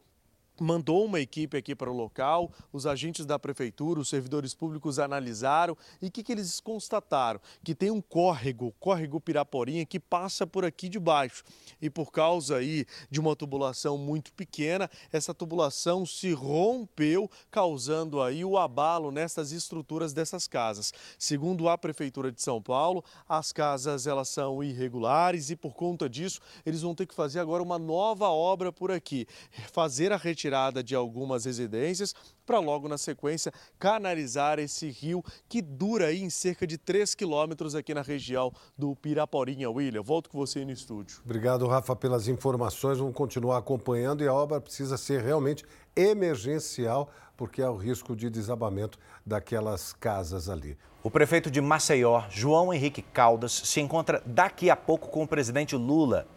mandou 0.61 1.03
uma 1.03 1.19
equipe 1.19 1.57
aqui 1.57 1.75
para 1.75 1.89
o 1.89 1.95
local, 1.95 2.51
os 2.71 2.85
agentes 2.85 3.25
da 3.25 3.39
prefeitura, 3.39 3.99
os 3.99 4.09
servidores 4.09 4.53
públicos 4.53 4.99
analisaram 4.99 5.75
e 5.99 6.07
o 6.07 6.11
que, 6.11 6.21
que 6.21 6.31
eles 6.31 6.59
constataram? 6.59 7.41
Que 7.63 7.73
tem 7.73 7.89
um 7.89 7.99
córrego, 7.99 8.71
córrego 8.79 9.19
Piraporinha, 9.19 9.85
que 9.85 9.99
passa 9.99 10.45
por 10.45 10.63
aqui 10.63 10.87
de 10.87 10.99
baixo 10.99 11.43
e 11.81 11.89
por 11.89 12.11
causa 12.11 12.57
aí 12.57 12.85
de 13.09 13.19
uma 13.19 13.35
tubulação 13.35 13.97
muito 13.97 14.31
pequena, 14.33 14.89
essa 15.11 15.33
tubulação 15.33 16.05
se 16.05 16.31
rompeu, 16.31 17.29
causando 17.49 18.21
aí 18.21 18.45
o 18.45 18.57
abalo 18.57 19.11
nessas 19.11 19.51
estruturas 19.51 20.13
dessas 20.13 20.47
casas. 20.47 20.93
Segundo 21.17 21.69
a 21.69 21.77
prefeitura 21.77 22.31
de 22.31 22.41
São 22.41 22.61
Paulo, 22.61 23.03
as 23.27 23.51
casas 23.51 24.05
elas 24.05 24.29
são 24.29 24.63
irregulares 24.63 25.49
e 25.49 25.55
por 25.55 25.73
conta 25.73 26.07
disso 26.07 26.39
eles 26.63 26.81
vão 26.81 26.93
ter 26.93 27.07
que 27.07 27.15
fazer 27.15 27.39
agora 27.39 27.63
uma 27.63 27.79
nova 27.79 28.29
obra 28.29 28.71
por 28.71 28.91
aqui, 28.91 29.25
fazer 29.71 30.11
a 30.11 30.17
retirada 30.17 30.50
retirada 30.51 30.83
de 30.83 30.93
algumas 30.93 31.45
residências 31.45 32.13
para 32.45 32.59
logo 32.59 32.87
na 32.89 32.97
sequência 32.97 33.53
canalizar 33.79 34.59
esse 34.59 34.89
rio 34.89 35.23
que 35.47 35.61
dura 35.61 36.07
aí 36.07 36.21
em 36.21 36.29
cerca 36.29 36.67
de 36.67 36.77
3 36.77 37.15
quilômetros 37.15 37.73
aqui 37.73 37.93
na 37.93 38.01
região 38.01 38.51
do 38.77 38.93
Piraporinha. 38.95 39.69
William, 39.69 40.01
volto 40.01 40.29
com 40.29 40.37
você 40.37 40.65
no 40.65 40.71
estúdio. 40.71 41.21
Obrigado, 41.23 41.65
Rafa, 41.67 41.95
pelas 41.95 42.27
informações. 42.27 42.97
Vamos 42.97 43.15
continuar 43.15 43.57
acompanhando 43.57 44.23
e 44.23 44.27
a 44.27 44.33
obra 44.33 44.59
precisa 44.59 44.97
ser 44.97 45.21
realmente 45.21 45.63
emergencial, 45.95 47.09
porque 47.37 47.61
há 47.61 47.71
o 47.71 47.77
risco 47.77 48.13
de 48.13 48.29
desabamento 48.29 48.99
daquelas 49.25 49.93
casas 49.93 50.49
ali. 50.49 50.77
O 51.01 51.09
prefeito 51.09 51.49
de 51.49 51.61
Maceió, 51.61 52.23
João 52.29 52.73
Henrique 52.73 53.01
Caldas, 53.01 53.53
se 53.53 53.79
encontra 53.79 54.21
daqui 54.25 54.69
a 54.69 54.75
pouco 54.75 55.07
com 55.09 55.23
o 55.23 55.27
presidente 55.27 55.75
Lula 55.75 56.27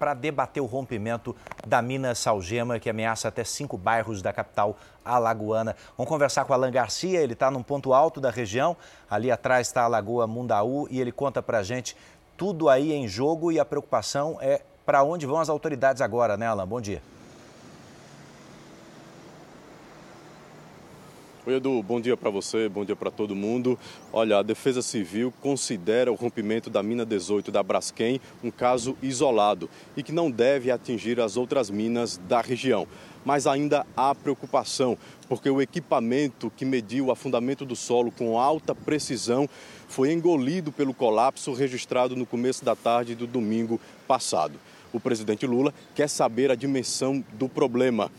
para 0.00 0.14
debater 0.14 0.62
o 0.62 0.66
rompimento 0.66 1.36
da 1.66 1.82
mina 1.82 2.14
Salgema, 2.14 2.78
que 2.78 2.88
ameaça 2.88 3.28
até 3.28 3.44
cinco 3.44 3.76
bairros 3.76 4.22
da 4.22 4.32
capital 4.32 4.74
alagoana. 5.04 5.76
Vamos 5.94 6.08
conversar 6.08 6.46
com 6.46 6.54
Alan 6.54 6.70
Garcia, 6.70 7.20
ele 7.20 7.34
está 7.34 7.50
num 7.50 7.62
ponto 7.62 7.92
alto 7.92 8.18
da 8.18 8.30
região, 8.30 8.74
ali 9.10 9.30
atrás 9.30 9.66
está 9.66 9.82
a 9.82 9.88
Lagoa 9.88 10.26
Mundaú, 10.26 10.88
e 10.90 10.98
ele 11.02 11.12
conta 11.12 11.42
para 11.42 11.58
a 11.58 11.62
gente 11.62 11.94
tudo 12.34 12.70
aí 12.70 12.94
em 12.94 13.06
jogo 13.06 13.52
e 13.52 13.60
a 13.60 13.64
preocupação 13.64 14.38
é 14.40 14.62
para 14.86 15.02
onde 15.02 15.26
vão 15.26 15.38
as 15.38 15.50
autoridades 15.50 16.00
agora, 16.00 16.38
né, 16.38 16.46
Alan? 16.46 16.66
Bom 16.66 16.80
dia. 16.80 17.02
Edu, 21.56 21.82
bom 21.82 22.00
dia 22.00 22.16
para 22.16 22.30
você, 22.30 22.68
bom 22.68 22.84
dia 22.84 22.94
para 22.94 23.10
todo 23.10 23.34
mundo. 23.34 23.78
Olha, 24.12 24.38
a 24.38 24.42
Defesa 24.42 24.82
Civil 24.82 25.32
considera 25.40 26.12
o 26.12 26.14
rompimento 26.14 26.70
da 26.70 26.82
mina 26.82 27.04
18 27.04 27.50
da 27.50 27.62
Braskem 27.62 28.20
um 28.42 28.50
caso 28.50 28.96
isolado 29.02 29.68
e 29.96 30.02
que 30.02 30.12
não 30.12 30.30
deve 30.30 30.70
atingir 30.70 31.20
as 31.20 31.36
outras 31.36 31.70
minas 31.70 32.18
da 32.28 32.40
região. 32.40 32.86
Mas 33.24 33.46
ainda 33.46 33.86
há 33.96 34.14
preocupação, 34.14 34.96
porque 35.28 35.50
o 35.50 35.60
equipamento 35.60 36.50
que 36.56 36.64
mediu 36.64 37.06
o 37.06 37.10
afundamento 37.10 37.64
do 37.64 37.76
solo 37.76 38.10
com 38.10 38.38
alta 38.38 38.74
precisão 38.74 39.48
foi 39.88 40.12
engolido 40.12 40.70
pelo 40.70 40.94
colapso 40.94 41.52
registrado 41.52 42.14
no 42.16 42.24
começo 42.24 42.64
da 42.64 42.76
tarde 42.76 43.14
do 43.14 43.26
domingo 43.26 43.80
passado. 44.06 44.58
O 44.92 44.98
presidente 44.98 45.46
Lula 45.46 45.72
quer 45.94 46.08
saber 46.08 46.50
a 46.50 46.54
dimensão 46.54 47.24
do 47.34 47.48
problema. 47.48 48.10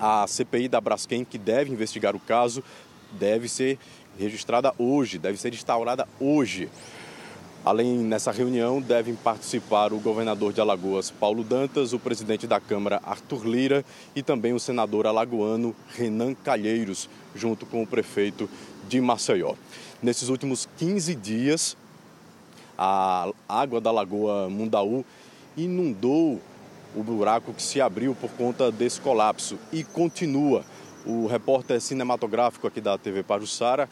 A 0.00 0.26
CPI 0.26 0.66
da 0.66 0.80
Braskem, 0.80 1.26
que 1.26 1.36
deve 1.36 1.70
investigar 1.70 2.16
o 2.16 2.20
caso, 2.20 2.64
deve 3.12 3.50
ser 3.50 3.78
registrada 4.18 4.72
hoje, 4.78 5.18
deve 5.18 5.36
ser 5.36 5.52
instaurada 5.52 6.08
hoje. 6.18 6.70
Além 7.62 7.98
nessa 7.98 8.32
reunião, 8.32 8.80
devem 8.80 9.14
participar 9.14 9.92
o 9.92 10.00
governador 10.00 10.54
de 10.54 10.60
Alagoas, 10.62 11.10
Paulo 11.10 11.44
Dantas, 11.44 11.92
o 11.92 11.98
presidente 11.98 12.46
da 12.46 12.58
Câmara, 12.58 13.02
Arthur 13.04 13.46
Lira, 13.46 13.84
e 14.16 14.22
também 14.22 14.54
o 14.54 14.58
senador 14.58 15.06
alagoano, 15.06 15.76
Renan 15.94 16.32
Calheiros, 16.32 17.06
junto 17.34 17.66
com 17.66 17.82
o 17.82 17.86
prefeito 17.86 18.48
de 18.88 18.98
Maceió. 19.02 19.54
Nesses 20.02 20.30
últimos 20.30 20.66
15 20.78 21.14
dias, 21.14 21.76
a 22.78 23.30
água 23.46 23.78
da 23.78 23.90
Lagoa 23.90 24.48
Mundaú 24.48 25.04
inundou 25.54 26.40
o 26.94 27.02
buraco 27.02 27.52
que 27.52 27.62
se 27.62 27.80
abriu 27.80 28.14
por 28.14 28.30
conta 28.30 28.70
desse 28.70 29.00
colapso 29.00 29.58
e 29.72 29.84
continua. 29.84 30.64
O 31.04 31.26
repórter 31.26 31.80
cinematográfico 31.80 32.66
aqui 32.66 32.80
da 32.80 32.98
TV 32.98 33.22
Pajussara 33.22 33.88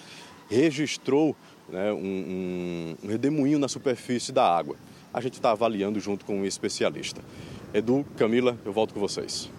registrou 0.50 1.36
né, 1.68 1.92
um, 1.92 2.96
um, 3.02 3.08
redemoinho 3.08 3.58
na 3.58 3.68
superfície 3.68 4.32
da 4.32 4.44
água. 4.44 4.76
A 5.12 5.20
gente 5.20 5.34
está 5.34 5.50
avaliando 5.50 5.98
junto 6.00 6.24
com 6.24 6.40
um 6.40 6.44
especialista. 6.44 7.20
Edu, 7.72 8.04
Camila, 8.16 8.58
eu 8.64 8.72
volto 8.72 8.94
com 8.94 9.00
vocês. 9.00 9.50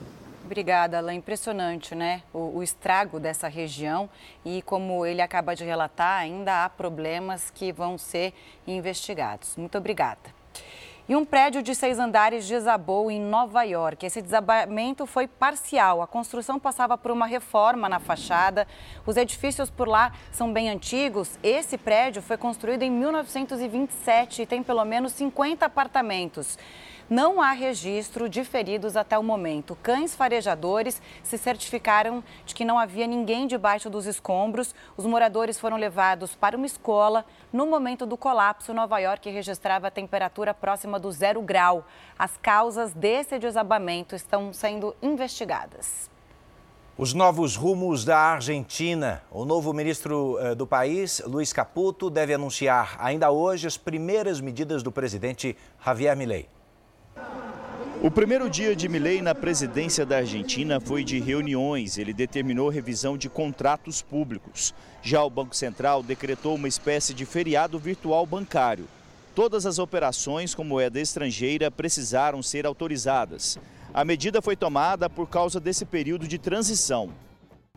Obrigada, 0.46 0.98
Alain. 0.98 1.18
Impressionante, 1.18 1.94
né? 1.94 2.24
O, 2.34 2.58
o, 2.58 2.64
estrago 2.64 3.20
dessa 3.20 3.48
região 3.48 4.10
e, 4.44 4.64
como 4.64 5.06
ele 5.06 5.22
acaba 5.22 5.56
de 5.56 5.64
relatar, 5.64 6.22
ainda 6.22 6.66
há 6.66 6.70
problemas 6.70 7.52
que 7.52 7.72
vão 7.72 8.00
ser 8.00 8.34
investigados. 8.66 9.56
Muito 9.58 9.78
obrigada. 9.78 10.39
E 11.10 11.16
um 11.16 11.26
prédio 11.26 11.64
de 11.64 11.74
seis 11.74 11.98
andares 11.98 12.48
desabou 12.48 13.10
em 13.10 13.20
Nova 13.20 13.64
York. 13.64 14.06
Esse 14.06 14.22
desabamento 14.22 15.08
foi 15.08 15.28
parcial. 15.28 16.04
A 16.04 16.08
construção 16.08 16.60
passava 16.60 17.00
por 17.00 17.10
uma 17.10 17.26
reforma 17.26 17.90
na 17.90 18.00
fachada. 18.00 18.68
Os 19.08 19.18
edifícios 19.18 19.72
por 19.72 19.88
lá 19.88 20.14
são 20.32 20.54
bem 20.54 20.70
antigos. 20.70 21.40
Esse 21.42 21.80
prédio 21.80 22.22
foi 22.22 22.38
construído 22.38 22.84
em 22.84 22.92
1927 22.92 24.44
e 24.44 24.46
tem 24.46 24.62
pelo 24.62 24.86
menos 24.86 25.14
50 25.14 25.66
apartamentos. 25.66 26.60
Não 27.10 27.42
há 27.42 27.54
registro 27.54 28.30
de 28.30 28.44
feridos 28.44 28.96
até 28.96 29.18
o 29.18 29.24
momento. 29.24 29.76
Cães 29.82 30.14
farejadores 30.14 31.02
se 31.24 31.40
certificaram 31.40 32.24
de 32.46 32.54
que 32.54 32.64
não 32.64 32.78
havia 32.78 33.08
ninguém 33.08 33.48
debaixo 33.48 33.90
dos 33.90 34.06
escombros. 34.06 34.76
Os 34.96 35.08
moradores 35.08 35.60
foram 35.60 35.76
levados 35.76 36.36
para 36.36 36.56
uma 36.56 36.68
escola. 36.68 37.26
No 37.52 37.66
momento 37.66 38.06
do 38.06 38.16
colapso, 38.16 38.76
Nova 38.76 39.00
York 39.00 39.28
registrava 39.28 39.90
temperatura 39.90 40.54
próxima 40.54 41.00
do 41.00 41.12
zero 41.12 41.42
grau. 41.42 41.84
As 42.18 42.38
causas 42.38 42.94
desse 42.94 43.40
desabamento 43.40 44.16
estão 44.16 44.54
sendo 44.54 44.96
investigadas. 45.02 46.12
Os 46.96 47.12
novos 47.12 47.56
rumos 47.56 48.06
da 48.06 48.20
Argentina. 48.20 49.24
O 49.32 49.46
novo 49.46 49.74
ministro 49.74 50.38
eh, 50.40 50.54
do 50.54 50.68
país, 50.68 51.24
Luiz 51.26 51.52
Caputo, 51.52 52.08
deve 52.08 52.36
anunciar 52.36 52.98
ainda 53.00 53.32
hoje 53.32 53.66
as 53.66 53.78
primeiras 53.78 54.40
medidas 54.40 54.84
do 54.84 54.92
presidente 54.92 55.58
Javier 55.84 56.16
Milei. 56.16 56.48
O 58.02 58.10
primeiro 58.10 58.50
dia 58.50 58.74
de 58.74 58.88
Milei 58.88 59.22
na 59.22 59.36
presidência 59.36 60.06
da 60.06 60.18
Argentina 60.18 60.80
foi 60.80 61.04
de 61.04 61.20
reuniões. 61.20 61.98
Ele 61.98 62.14
determinou 62.14 62.70
revisão 62.70 63.18
de 63.18 63.28
contratos 63.28 64.02
públicos. 64.02 64.74
Já 65.02 65.22
o 65.22 65.30
Banco 65.30 65.54
Central 65.54 66.02
decretou 66.02 66.56
uma 66.56 66.70
espécie 66.70 67.14
de 67.14 67.26
feriado 67.26 67.78
virtual 67.78 68.26
bancário. 68.26 68.88
Todas 69.36 69.66
as 69.66 69.80
operações 69.80 70.56
com 70.56 70.64
moeda 70.64 70.98
estrangeira 71.00 71.70
precisaram 71.70 72.42
ser 72.42 72.66
autorizadas. 72.66 73.60
A 73.94 74.06
medida 74.06 74.42
foi 74.42 74.56
tomada 74.56 75.10
por 75.10 75.28
causa 75.28 75.60
desse 75.60 75.84
período 75.84 76.26
de 76.26 76.38
transição. 76.38 77.10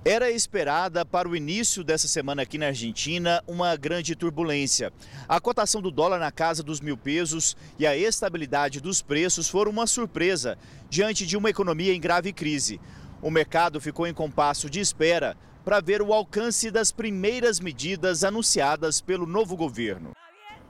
Era 0.04 0.32
esperada 0.32 1.06
para 1.06 1.28
o 1.28 1.36
início 1.36 1.84
dessa 1.84 2.08
semana 2.08 2.42
aqui 2.42 2.58
na 2.58 2.66
Argentina 2.66 3.40
uma 3.46 3.76
grande 3.76 4.16
turbulência. 4.16 4.92
A 5.28 5.40
cotação 5.40 5.80
do 5.80 5.92
dólar 5.92 6.18
na 6.18 6.32
casa 6.32 6.60
dos 6.60 6.80
mil 6.80 6.96
pesos 6.96 7.56
e 7.78 7.86
a 7.86 7.96
estabilidade 7.96 8.80
dos 8.80 9.00
preços 9.00 9.48
foram 9.48 9.70
uma 9.70 9.86
surpresa 9.86 10.58
diante 10.90 11.24
de 11.24 11.36
uma 11.36 11.50
economia 11.50 11.94
em 11.94 12.00
grave 12.00 12.32
crise. 12.32 12.80
O 13.22 13.30
mercado 13.30 13.80
ficou 13.80 14.04
em 14.04 14.12
compasso 14.12 14.68
de 14.68 14.80
espera 14.80 15.36
para 15.64 15.80
ver 15.80 16.02
o 16.02 16.12
alcance 16.12 16.68
das 16.68 16.90
primeiras 16.90 17.60
medidas 17.60 18.24
anunciadas 18.24 19.00
pelo 19.00 19.24
novo 19.24 19.56
governo. 19.56 20.10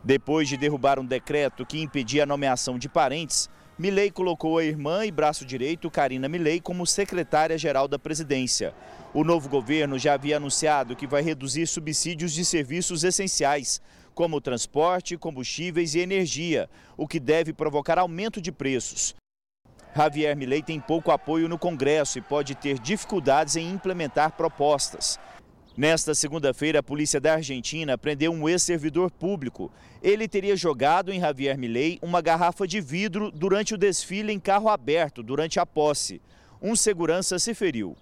Depois 0.05 0.47
de 0.47 0.59
derrubar 0.59 0.99
um 0.99 1.07
decreto 1.07 1.65
que 1.65 1.81
impedia 1.81 2.25
a 2.25 2.27
nomeação 2.27 2.79
de 2.79 2.87
parentes, 2.87 3.49
Milei 3.79 4.11
colocou 4.11 4.59
a 4.59 4.64
irmã 4.64 5.07
e 5.07 5.11
braço 5.11 5.47
direito, 5.47 5.91
Karina 5.91 6.29
Milei, 6.29 6.61
como 6.61 6.87
secretária-geral 6.87 7.88
da 7.88 7.99
presidência. 7.99 8.75
O 9.14 9.25
novo 9.25 9.49
governo 9.49 9.99
já 9.99 10.12
havia 10.12 10.37
anunciado 10.37 10.95
que 10.95 11.07
vai 11.07 11.23
reduzir 11.23 11.67
subsídios 11.67 12.35
de 12.35 12.45
serviços 12.45 13.02
essenciais, 13.02 13.81
como 14.14 14.43
transporte, 14.43 15.17
combustíveis 15.17 15.95
e 15.95 16.00
energia, 16.00 16.69
o 16.99 17.09
que 17.09 17.19
deve 17.19 17.55
provocar 17.55 17.99
aumento 17.99 18.43
de 18.43 18.52
preços. 18.52 19.14
Javier 19.97 20.37
Milei 20.37 20.62
tem 20.62 20.79
pouco 20.79 21.11
apoio 21.11 21.49
no 21.49 21.59
Congresso 21.59 22.19
e 22.19 22.23
pode 22.23 22.55
ter 22.55 22.79
dificuldades 22.79 23.57
em 23.57 23.71
implementar 23.71 24.33
propostas. 24.33 25.19
Nesta 25.75 26.14
segunda-feira, 26.14 26.81
a 26.81 26.83
polícia 26.83 27.19
da 27.19 27.35
Argentina 27.35 27.97
prendeu 27.97 28.31
um 28.31 28.47
ex-servidor 28.47 29.11
público. 29.11 29.73
Ele 30.02 30.29
teria 30.29 30.55
jogado 30.55 31.11
em 31.11 31.19
Javier 31.19 31.57
Milei 31.57 31.99
uma 32.02 32.21
garrafa 32.21 32.67
de 32.67 32.79
vidro 32.79 33.31
durante 33.31 33.73
o 33.73 33.79
desfile 33.79 34.33
em 34.33 34.38
carro 34.38 34.69
aberto, 34.69 35.23
durante 35.23 35.59
a 35.59 35.64
posse. 35.64 36.21
Um 36.61 36.76
segurança 36.76 37.38
se 37.38 37.55
feriu. 37.55 37.97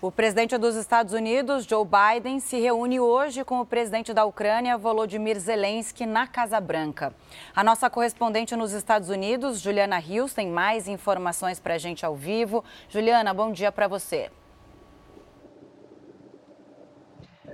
O 0.00 0.12
presidente 0.12 0.56
dos 0.56 0.76
Estados 0.76 1.12
Unidos, 1.12 1.66
Joe 1.66 1.84
Biden, 1.84 2.38
se 2.38 2.58
reúne 2.58 2.98
hoje 3.00 3.44
com 3.44 3.60
o 3.60 3.66
presidente 3.66 4.14
da 4.14 4.24
Ucrânia, 4.24 4.78
Volodymyr 4.78 5.38
Zelensky, 5.38 6.06
na 6.06 6.26
Casa 6.26 6.58
Branca. 6.58 7.12
A 7.54 7.64
nossa 7.64 7.90
correspondente 7.90 8.56
nos 8.56 8.72
Estados 8.72 9.08
Unidos, 9.10 9.60
Juliana 9.60 9.98
Rios, 9.98 10.32
tem 10.32 10.48
mais 10.48 10.88
informações 10.88 11.60
para 11.60 11.74
a 11.74 11.78
gente 11.78 12.06
ao 12.06 12.16
vivo. 12.16 12.64
Juliana, 12.88 13.34
bom 13.34 13.52
dia 13.52 13.70
para 13.70 13.88
você. 13.88 14.30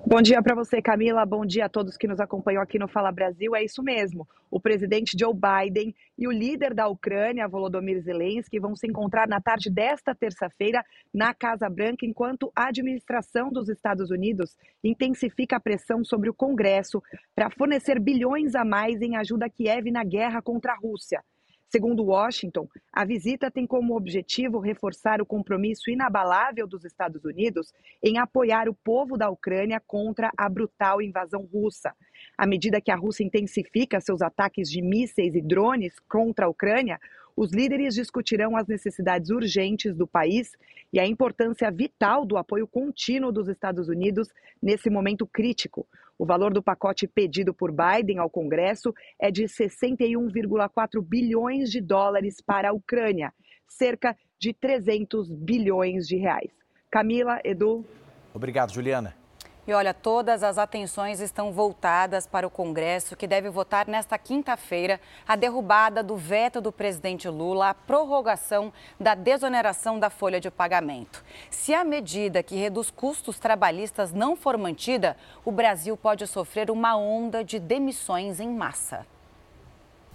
Bom 0.09 0.23
dia 0.23 0.41
para 0.41 0.55
você, 0.55 0.81
Camila. 0.81 1.27
Bom 1.27 1.45
dia 1.45 1.65
a 1.65 1.69
todos 1.69 1.97
que 1.97 2.07
nos 2.07 2.21
acompanham 2.21 2.63
aqui 2.63 2.79
no 2.79 2.87
Fala 2.87 3.11
Brasil. 3.11 3.57
É 3.57 3.65
isso 3.65 3.83
mesmo. 3.83 4.25
O 4.49 4.61
presidente 4.61 5.17
Joe 5.19 5.35
Biden 5.35 5.93
e 6.17 6.29
o 6.29 6.31
líder 6.31 6.73
da 6.73 6.87
Ucrânia, 6.87 7.49
Volodymyr 7.49 8.01
Zelensky, 8.01 8.61
vão 8.61 8.77
se 8.77 8.87
encontrar 8.87 9.27
na 9.27 9.41
tarde 9.41 9.69
desta 9.69 10.15
terça-feira 10.15 10.85
na 11.13 11.35
Casa 11.35 11.69
Branca, 11.69 12.07
enquanto 12.07 12.53
a 12.55 12.69
administração 12.69 13.51
dos 13.51 13.69
Estados 13.69 14.09
Unidos 14.09 14.57
intensifica 14.85 15.57
a 15.57 15.61
pressão 15.61 16.05
sobre 16.05 16.31
o 16.31 16.35
Congresso 16.35 17.03
para 17.35 17.51
fornecer 17.51 17.99
bilhões 17.99 18.55
a 18.55 18.65
mais 18.65 19.03
em 19.03 19.17
ajuda 19.17 19.47
a 19.47 19.51
Kiev 19.51 19.91
na 19.91 20.05
guerra 20.05 20.41
contra 20.41 20.73
a 20.73 20.77
Rússia. 20.77 21.21
Segundo 21.69 22.05
Washington, 22.05 22.69
a 22.93 23.05
visita 23.05 23.51
tem 23.51 23.67
como 23.67 23.97
objetivo 23.97 24.61
reforçar 24.61 25.21
o 25.21 25.27
compromisso 25.27 25.91
inabalável 25.91 26.67
dos 26.67 26.85
Estados 26.85 27.25
Unidos 27.25 27.73
em 28.01 28.19
apoiar 28.19 28.69
o 28.69 28.75
povo 28.75 29.17
da 29.17 29.29
Ucrânia 29.29 29.83
contra 29.85 30.31
a 30.37 30.49
brutal 30.49 31.03
invasão 31.03 31.43
russa. 31.53 31.93
À 32.39 32.47
medida 32.47 32.81
que 32.81 32.91
a 32.91 32.97
Rússia 32.97 33.25
intensifica 33.25 34.01
seus 34.01 34.23
ataques 34.23 34.71
de 34.71 34.81
mísseis 34.81 35.35
e 35.35 35.43
drones 35.43 35.99
contra 36.09 36.47
a 36.47 36.49
Ucrânia, 36.49 37.01
os 37.37 37.53
líderes 37.53 37.95
discutirão 37.95 38.57
as 38.57 38.67
necessidades 38.67 39.29
urgentes 39.29 39.95
do 39.95 40.07
país 40.07 40.53
e 40.93 41.01
a 41.01 41.07
importância 41.07 41.71
vital 41.71 42.25
do 42.25 42.37
apoio 42.37 42.67
contínuo 42.67 43.33
dos 43.33 43.49
Estados 43.49 43.89
Unidos 43.89 44.29
nesse 44.63 44.89
momento 44.89 45.27
crítico. 45.27 45.87
O 46.19 46.25
valor 46.25 46.53
do 46.53 46.63
pacote 46.63 47.07
pedido 47.07 47.53
por 47.53 47.71
Biden 47.71 48.19
ao 48.19 48.31
Congresso 48.31 48.93
é 49.21 49.31
de 49.31 49.45
61,4 49.45 51.03
bilhões 51.03 51.71
de 51.71 51.81
dólares 51.81 52.41
para 52.41 52.71
a 52.71 52.73
Ucrânia, 52.73 53.33
cerca 53.69 54.17
de 54.39 54.55
300 54.55 55.31
bilhões 55.31 56.07
de 56.07 56.17
reais. 56.17 56.51
Camila, 56.91 57.41
Edu. 57.45 57.85
Obrigado, 58.33 58.73
Juliana. 58.73 59.26
E 59.67 59.73
olha, 59.73 59.93
todas 59.93 60.45
as 60.45 60.59
atenções 60.59 61.19
estão 61.19 61.53
voltadas 61.53 62.25
para 62.25 62.47
o 62.47 62.51
Congresso, 62.51 63.17
que 63.17 63.27
deve 63.27 63.51
votar 63.51 63.89
nesta 63.89 64.17
quinta-feira 64.17 65.01
a 65.27 65.35
derrubada 65.35 66.05
do 66.05 66.17
veto 66.17 66.61
do 66.61 66.71
presidente 66.71 67.29
Lula 67.29 67.71
à 67.71 67.75
prorrogação 67.75 68.73
da 69.01 69.17
desoneração 69.17 69.99
da 69.99 70.09
folha 70.09 70.39
de 70.39 70.53
pagamento. 70.53 71.25
Se 71.51 71.75
a 71.75 71.83
medida 71.83 72.45
que 72.45 72.55
reduz 72.55 72.93
custos 72.93 73.41
trabalhistas 73.41 74.13
não 74.13 74.37
for 74.37 74.57
mantida, 74.57 75.17
o 75.45 75.51
Brasil 75.51 75.97
pode 75.97 76.29
sofrer 76.29 76.71
uma 76.71 76.97
onda 76.97 77.43
de 77.43 77.59
demissões 77.59 78.39
em 78.39 78.49
massa. 78.49 79.05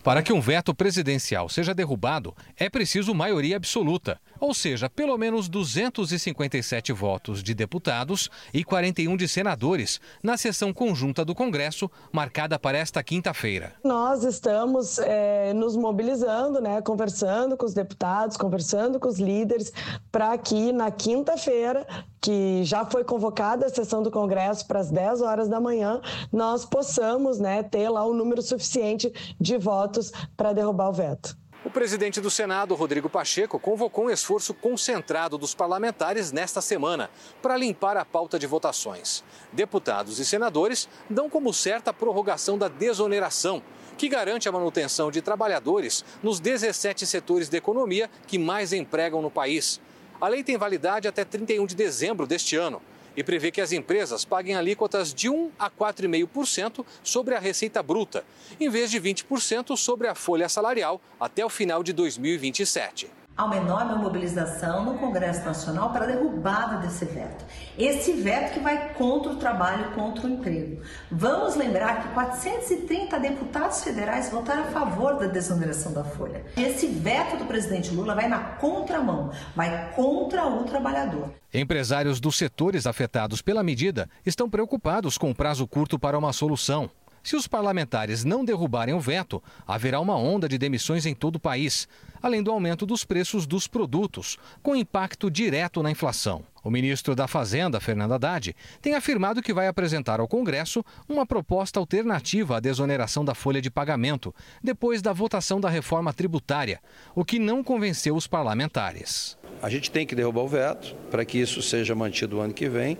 Para 0.03 0.23
que 0.23 0.33
um 0.33 0.41
veto 0.41 0.73
presidencial 0.73 1.47
seja 1.47 1.75
derrubado, 1.75 2.35
é 2.57 2.69
preciso 2.69 3.13
maioria 3.13 3.55
absoluta, 3.55 4.19
ou 4.39 4.51
seja, 4.51 4.89
pelo 4.89 5.15
menos 5.15 5.47
257 5.47 6.91
votos 6.91 7.43
de 7.43 7.53
deputados 7.53 8.27
e 8.51 8.63
41 8.63 9.15
de 9.15 9.27
senadores, 9.27 10.01
na 10.23 10.37
sessão 10.37 10.73
conjunta 10.73 11.23
do 11.23 11.35
Congresso, 11.35 11.89
marcada 12.11 12.57
para 12.57 12.79
esta 12.79 13.03
quinta-feira. 13.03 13.73
Nós 13.83 14.23
estamos 14.23 14.97
é, 14.97 15.53
nos 15.53 15.75
mobilizando, 15.75 16.59
né, 16.59 16.81
conversando 16.81 17.55
com 17.55 17.67
os 17.67 17.73
deputados, 17.73 18.37
conversando 18.37 18.99
com 18.99 19.07
os 19.07 19.19
líderes, 19.19 19.71
para 20.11 20.35
que 20.39 20.71
na 20.71 20.89
quinta-feira 20.89 21.85
que 22.21 22.63
já 22.63 22.85
foi 22.85 23.03
convocada 23.03 23.65
a 23.65 23.69
sessão 23.69 24.03
do 24.03 24.11
Congresso 24.11 24.67
para 24.67 24.79
as 24.79 24.91
10 24.91 25.21
horas 25.21 25.49
da 25.49 25.59
manhã, 25.59 25.99
nós 26.31 26.63
possamos 26.63 27.39
né, 27.39 27.63
ter 27.63 27.89
lá 27.89 28.05
um 28.05 28.13
número 28.13 28.43
suficiente 28.43 29.11
de 29.39 29.57
votos 29.57 30.11
para 30.37 30.53
derrubar 30.53 30.89
o 30.89 30.93
veto. 30.93 31.35
O 31.63 31.69
presidente 31.69 32.19
do 32.19 32.31
Senado, 32.31 32.73
Rodrigo 32.73 33.07
Pacheco, 33.09 33.59
convocou 33.59 34.05
um 34.05 34.09
esforço 34.09 34.53
concentrado 34.53 35.37
dos 35.37 35.53
parlamentares 35.53 36.31
nesta 36.31 36.59
semana 36.59 37.09
para 37.41 37.57
limpar 37.57 37.97
a 37.97 38.05
pauta 38.05 38.39
de 38.39 38.47
votações. 38.47 39.23
Deputados 39.53 40.17
e 40.19 40.25
senadores 40.25 40.89
dão 41.07 41.29
como 41.29 41.53
certa 41.53 41.91
a 41.91 41.93
prorrogação 41.93 42.57
da 42.57 42.67
desoneração, 42.67 43.61
que 43.95 44.09
garante 44.09 44.49
a 44.49 44.51
manutenção 44.51 45.11
de 45.11 45.21
trabalhadores 45.21 46.03
nos 46.23 46.39
17 46.39 47.05
setores 47.05 47.47
da 47.47 47.57
economia 47.57 48.09
que 48.25 48.39
mais 48.39 48.73
empregam 48.73 49.21
no 49.21 49.29
país. 49.29 49.79
A 50.21 50.27
lei 50.27 50.43
tem 50.43 50.55
validade 50.55 51.07
até 51.07 51.25
31 51.25 51.65
de 51.65 51.75
dezembro 51.75 52.27
deste 52.27 52.55
ano 52.55 52.79
e 53.17 53.23
prevê 53.23 53.49
que 53.49 53.59
as 53.59 53.71
empresas 53.71 54.23
paguem 54.23 54.55
alíquotas 54.55 55.11
de 55.11 55.27
1 55.27 55.49
a 55.57 55.67
4,5% 55.67 56.85
sobre 57.03 57.33
a 57.33 57.39
receita 57.39 57.81
bruta, 57.81 58.23
em 58.59 58.69
vez 58.69 58.91
de 58.91 59.01
20% 59.01 59.75
sobre 59.75 60.07
a 60.07 60.13
folha 60.13 60.47
salarial 60.47 61.01
até 61.19 61.43
o 61.43 61.49
final 61.49 61.81
de 61.81 61.91
2027 61.91 63.20
há 63.41 63.45
uma 63.45 63.57
enorme 63.57 63.95
mobilização 63.95 64.85
no 64.85 64.99
Congresso 64.99 65.43
Nacional 65.43 65.91
para 65.91 66.03
a 66.03 66.07
derrubada 66.07 66.77
desse 66.77 67.05
veto. 67.05 67.43
Esse 67.75 68.13
veto 68.13 68.53
que 68.53 68.59
vai 68.59 68.93
contra 68.93 69.31
o 69.31 69.35
trabalho, 69.37 69.91
contra 69.95 70.27
o 70.27 70.29
emprego. 70.29 70.79
Vamos 71.11 71.55
lembrar 71.55 72.03
que 72.03 72.09
430 72.09 73.19
deputados 73.19 73.83
federais 73.83 74.29
votaram 74.29 74.65
a 74.65 74.67
favor 74.67 75.17
da 75.17 75.25
desoneração 75.25 75.91
da 75.91 76.03
folha. 76.03 76.45
Esse 76.55 76.85
veto 76.85 77.37
do 77.37 77.45
presidente 77.45 77.91
Lula 77.91 78.13
vai 78.13 78.27
na 78.27 78.39
contramão, 78.39 79.31
vai 79.55 79.91
contra 79.95 80.45
o 80.45 80.63
trabalhador. 80.63 81.33
Empresários 81.51 82.19
dos 82.19 82.37
setores 82.37 82.85
afetados 82.85 83.41
pela 83.41 83.63
medida 83.63 84.07
estão 84.23 84.47
preocupados 84.49 85.17
com 85.17 85.31
o 85.31 85.35
prazo 85.35 85.67
curto 85.67 85.97
para 85.97 86.17
uma 86.17 86.31
solução. 86.31 86.91
Se 87.23 87.35
os 87.35 87.47
parlamentares 87.47 88.23
não 88.23 88.43
derrubarem 88.43 88.95
o 88.95 88.99
veto, 88.99 89.41
haverá 89.67 89.99
uma 89.99 90.17
onda 90.17 90.49
de 90.49 90.57
demissões 90.57 91.05
em 91.05 91.13
todo 91.13 91.35
o 91.35 91.39
país, 91.39 91.87
além 92.21 92.41
do 92.41 92.51
aumento 92.51 92.85
dos 92.85 93.05
preços 93.05 93.45
dos 93.45 93.67
produtos, 93.67 94.37
com 94.61 94.75
impacto 94.75 95.29
direto 95.29 95.83
na 95.83 95.91
inflação. 95.91 96.43
O 96.63 96.69
ministro 96.69 97.15
da 97.15 97.27
Fazenda, 97.27 97.79
Fernando 97.79 98.13
Haddad, 98.13 98.55
tem 98.81 98.93
afirmado 98.93 99.41
que 99.41 99.53
vai 99.53 99.67
apresentar 99.67 100.19
ao 100.19 100.27
Congresso 100.27 100.83
uma 101.09 101.25
proposta 101.25 101.79
alternativa 101.79 102.57
à 102.57 102.59
desoneração 102.59 103.25
da 103.25 103.33
folha 103.33 103.61
de 103.61 103.71
pagamento, 103.71 104.33
depois 104.63 105.01
da 105.01 105.13
votação 105.13 105.59
da 105.59 105.69
reforma 105.69 106.13
tributária, 106.13 106.79
o 107.15 107.25
que 107.25 107.39
não 107.39 107.63
convenceu 107.63 108.15
os 108.15 108.27
parlamentares. 108.27 109.37
A 109.61 109.69
gente 109.69 109.89
tem 109.89 110.05
que 110.05 110.15
derrubar 110.15 110.41
o 110.41 110.47
veto 110.47 110.95
para 111.09 111.25
que 111.25 111.39
isso 111.39 111.61
seja 111.61 111.95
mantido 111.95 112.37
o 112.37 112.41
ano 112.41 112.53
que 112.53 112.69
vem, 112.69 112.97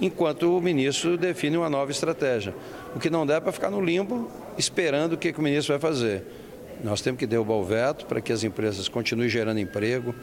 enquanto 0.00 0.56
o 0.56 0.60
ministro 0.60 1.16
define 1.16 1.56
uma 1.56 1.70
nova 1.70 1.90
estratégia. 1.90 2.54
O 2.96 2.98
que 2.98 3.10
não 3.10 3.26
dá 3.26 3.34
é 3.34 3.40
para 3.40 3.52
ficar 3.52 3.68
no 3.68 3.78
limbo 3.78 4.30
esperando 4.56 5.12
o 5.12 5.18
que, 5.18 5.30
que 5.30 5.38
o 5.38 5.42
ministro 5.42 5.78
vai 5.78 5.78
fazer. 5.78 6.24
Nós 6.82 7.02
temos 7.02 7.18
que 7.18 7.26
derrubar 7.26 7.56
o 7.56 7.62
veto 7.62 8.06
para 8.06 8.22
que 8.22 8.32
as 8.32 8.42
empresas 8.42 8.88
continuem 8.88 9.28
gerando 9.28 9.60
emprego, 9.60 10.14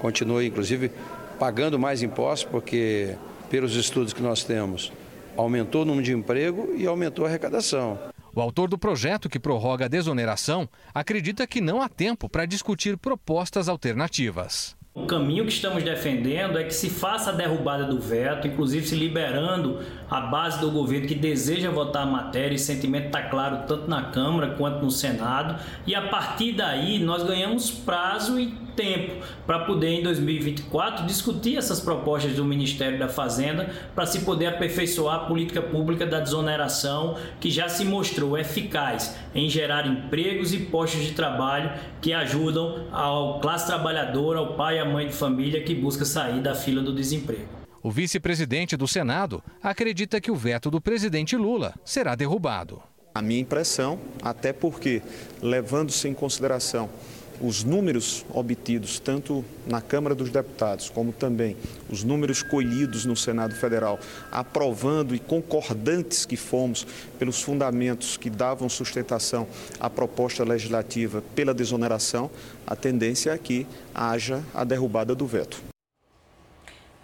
continuem, 0.00 0.48
inclusive, 0.48 0.90
pagando 1.38 1.78
mais 1.78 2.02
impostos, 2.02 2.50
porque, 2.50 3.14
pelos 3.48 3.76
estudos 3.76 4.12
que 4.12 4.20
nós 4.20 4.42
temos, 4.42 4.92
aumentou 5.36 5.82
o 5.82 5.84
número 5.84 6.04
de 6.04 6.12
emprego 6.14 6.74
e 6.76 6.84
aumentou 6.84 7.24
a 7.24 7.28
arrecadação. 7.28 7.96
O 8.34 8.40
autor 8.40 8.68
do 8.68 8.76
projeto 8.76 9.28
que 9.28 9.38
prorroga 9.38 9.84
a 9.84 9.88
desoneração 9.88 10.68
acredita 10.92 11.46
que 11.46 11.60
não 11.60 11.80
há 11.80 11.88
tempo 11.88 12.28
para 12.28 12.44
discutir 12.44 12.98
propostas 12.98 13.68
alternativas. 13.68 14.74
O 14.96 15.04
caminho 15.04 15.44
que 15.44 15.52
estamos 15.52 15.82
defendendo 15.82 16.58
é 16.58 16.64
que 16.64 16.74
se 16.74 16.88
faça 16.88 17.28
a 17.28 17.32
derrubada 17.34 17.84
do 17.84 18.00
veto, 18.00 18.48
inclusive 18.48 18.86
se 18.86 18.94
liberando 18.94 19.80
a 20.08 20.22
base 20.22 20.58
do 20.58 20.70
governo 20.70 21.06
que 21.06 21.14
deseja 21.14 21.70
votar 21.70 22.04
a 22.04 22.06
matéria, 22.06 22.54
e 22.54 22.58
sentimento 22.58 23.08
está 23.08 23.24
claro 23.24 23.66
tanto 23.68 23.90
na 23.90 24.04
Câmara 24.04 24.54
quanto 24.56 24.82
no 24.82 24.90
Senado, 24.90 25.62
e 25.86 25.94
a 25.94 26.08
partir 26.08 26.52
daí 26.52 26.98
nós 26.98 27.22
ganhamos 27.24 27.70
prazo 27.70 28.40
e 28.40 28.46
tempo 28.74 29.24
para 29.46 29.60
poder 29.60 29.88
em 29.88 30.02
2024 30.02 31.06
discutir 31.06 31.56
essas 31.56 31.80
propostas 31.80 32.34
do 32.34 32.44
Ministério 32.44 32.98
da 32.98 33.08
Fazenda 33.08 33.70
para 33.94 34.06
se 34.06 34.20
poder 34.20 34.46
aperfeiçoar 34.46 35.16
a 35.16 35.24
política 35.24 35.62
pública 35.62 36.06
da 36.06 36.20
desoneração 36.20 37.16
que 37.40 37.50
já 37.50 37.68
se 37.68 37.84
mostrou 37.84 38.38
eficaz 38.38 39.16
em 39.36 39.48
gerar 39.50 39.86
empregos 39.86 40.52
e 40.52 40.58
postos 40.58 41.02
de 41.02 41.12
trabalho 41.12 41.70
que 42.00 42.12
ajudam 42.12 42.88
ao 42.90 43.38
classe 43.40 43.66
trabalhadora, 43.66 44.38
ao 44.38 44.54
pai 44.54 44.76
e 44.76 44.78
à 44.78 44.84
mãe 44.84 45.06
de 45.06 45.12
família 45.12 45.62
que 45.62 45.74
busca 45.74 46.04
sair 46.04 46.40
da 46.40 46.54
fila 46.54 46.82
do 46.82 46.94
desemprego. 46.94 47.46
O 47.82 47.90
vice-presidente 47.90 48.76
do 48.76 48.88
Senado 48.88 49.42
acredita 49.62 50.20
que 50.20 50.30
o 50.30 50.34
veto 50.34 50.70
do 50.70 50.80
presidente 50.80 51.36
Lula 51.36 51.74
será 51.84 52.14
derrubado. 52.16 52.82
A 53.14 53.22
minha 53.22 53.40
impressão, 53.40 53.98
até 54.20 54.52
porque, 54.52 55.00
levando-se 55.40 56.08
em 56.08 56.12
consideração 56.12 56.90
os 57.40 57.64
números 57.64 58.24
obtidos 58.32 58.98
tanto 58.98 59.44
na 59.66 59.80
Câmara 59.80 60.14
dos 60.14 60.30
Deputados 60.30 60.90
como 60.90 61.12
também 61.12 61.56
os 61.90 62.02
números 62.02 62.42
colhidos 62.42 63.04
no 63.04 63.16
Senado 63.16 63.54
Federal, 63.54 63.98
aprovando 64.30 65.14
e 65.14 65.18
concordantes 65.18 66.24
que 66.24 66.36
fomos 66.36 66.86
pelos 67.18 67.42
fundamentos 67.42 68.16
que 68.16 68.30
davam 68.30 68.68
sustentação 68.68 69.46
à 69.78 69.88
proposta 69.88 70.44
legislativa 70.44 71.22
pela 71.34 71.54
desoneração, 71.54 72.30
a 72.66 72.74
tendência 72.74 73.30
é 73.30 73.38
que 73.38 73.66
haja 73.94 74.42
a 74.54 74.64
derrubada 74.64 75.14
do 75.14 75.26
veto. 75.26 75.62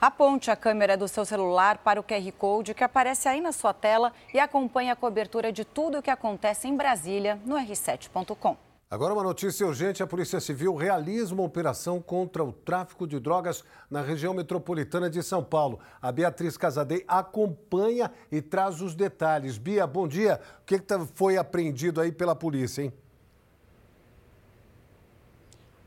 Aponte 0.00 0.50
a 0.50 0.56
câmera 0.56 0.96
do 0.96 1.06
seu 1.06 1.24
celular 1.24 1.78
para 1.78 2.00
o 2.00 2.02
QR 2.02 2.32
Code 2.36 2.74
que 2.74 2.82
aparece 2.82 3.28
aí 3.28 3.40
na 3.40 3.52
sua 3.52 3.72
tela 3.72 4.12
e 4.34 4.40
acompanhe 4.40 4.90
a 4.90 4.96
cobertura 4.96 5.52
de 5.52 5.64
tudo 5.64 5.98
o 5.98 6.02
que 6.02 6.10
acontece 6.10 6.66
em 6.66 6.76
Brasília 6.76 7.38
no 7.46 7.54
r7.com. 7.54 8.71
Agora 8.92 9.14
uma 9.14 9.22
notícia 9.22 9.66
urgente: 9.66 10.02
a 10.02 10.06
Polícia 10.06 10.38
Civil 10.38 10.74
realiza 10.74 11.32
uma 11.32 11.44
operação 11.44 11.98
contra 11.98 12.44
o 12.44 12.52
tráfico 12.52 13.06
de 13.06 13.18
drogas 13.18 13.64
na 13.90 14.02
região 14.02 14.34
metropolitana 14.34 15.08
de 15.08 15.22
São 15.22 15.42
Paulo. 15.42 15.80
A 15.98 16.12
Beatriz 16.12 16.58
Casadei 16.58 17.02
acompanha 17.08 18.12
e 18.30 18.42
traz 18.42 18.82
os 18.82 18.94
detalhes. 18.94 19.56
Bia, 19.56 19.86
bom 19.86 20.06
dia. 20.06 20.38
O 20.60 20.66
que, 20.66 20.78
tá, 20.78 21.00
foi 21.14 21.38
apreendido 21.38 22.02
aí 22.02 22.12
pela 22.12 22.36
polícia, 22.36 22.82
hein? 22.82 22.92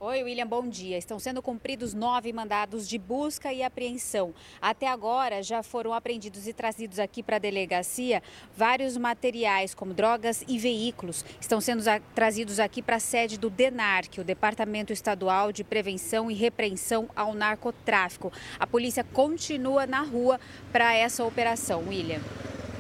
Oi, 0.08 0.22
William, 0.22 0.46
bom 0.46 0.68
dia. 0.70 1.00
Estão 1.00 1.18
sendo 1.18 1.42
cumpridos 1.42 1.96
nove 1.96 2.32
mandados 2.32 2.88
de 2.88 2.96
busca 2.96 3.52
e 3.52 3.64
apreensão. 3.64 4.36
Até 4.62 4.88
agora 4.88 5.42
já 5.42 5.64
foram 5.64 5.96
apreendidos 5.96 6.46
e 6.48 6.54
trazidos 6.54 7.00
aqui 7.00 7.24
para 7.24 7.38
a 7.38 7.40
delegacia 7.40 8.22
vários 8.56 8.98
materiais, 8.98 9.74
como 9.74 9.96
drogas 9.96 10.44
e 10.48 10.60
veículos. 10.60 11.26
Estão 11.42 11.60
sendo 11.60 11.82
trazidos 12.14 12.60
aqui 12.60 12.84
para 12.84 12.98
a 12.98 13.00
sede 13.00 13.40
do 13.40 13.50
DENARC, 13.50 14.20
o 14.20 14.24
Departamento 14.24 14.94
Estadual 14.94 15.52
de 15.52 15.64
Prevenção 15.64 16.30
e 16.30 16.36
Repreensão 16.36 17.10
ao 17.16 17.34
Narcotráfico. 17.34 18.32
A 18.60 18.68
polícia 18.68 19.04
continua 19.04 19.88
na 19.88 20.04
rua 20.04 20.40
para 20.72 20.94
essa 20.94 21.26
operação, 21.26 21.84
William. 21.88 22.22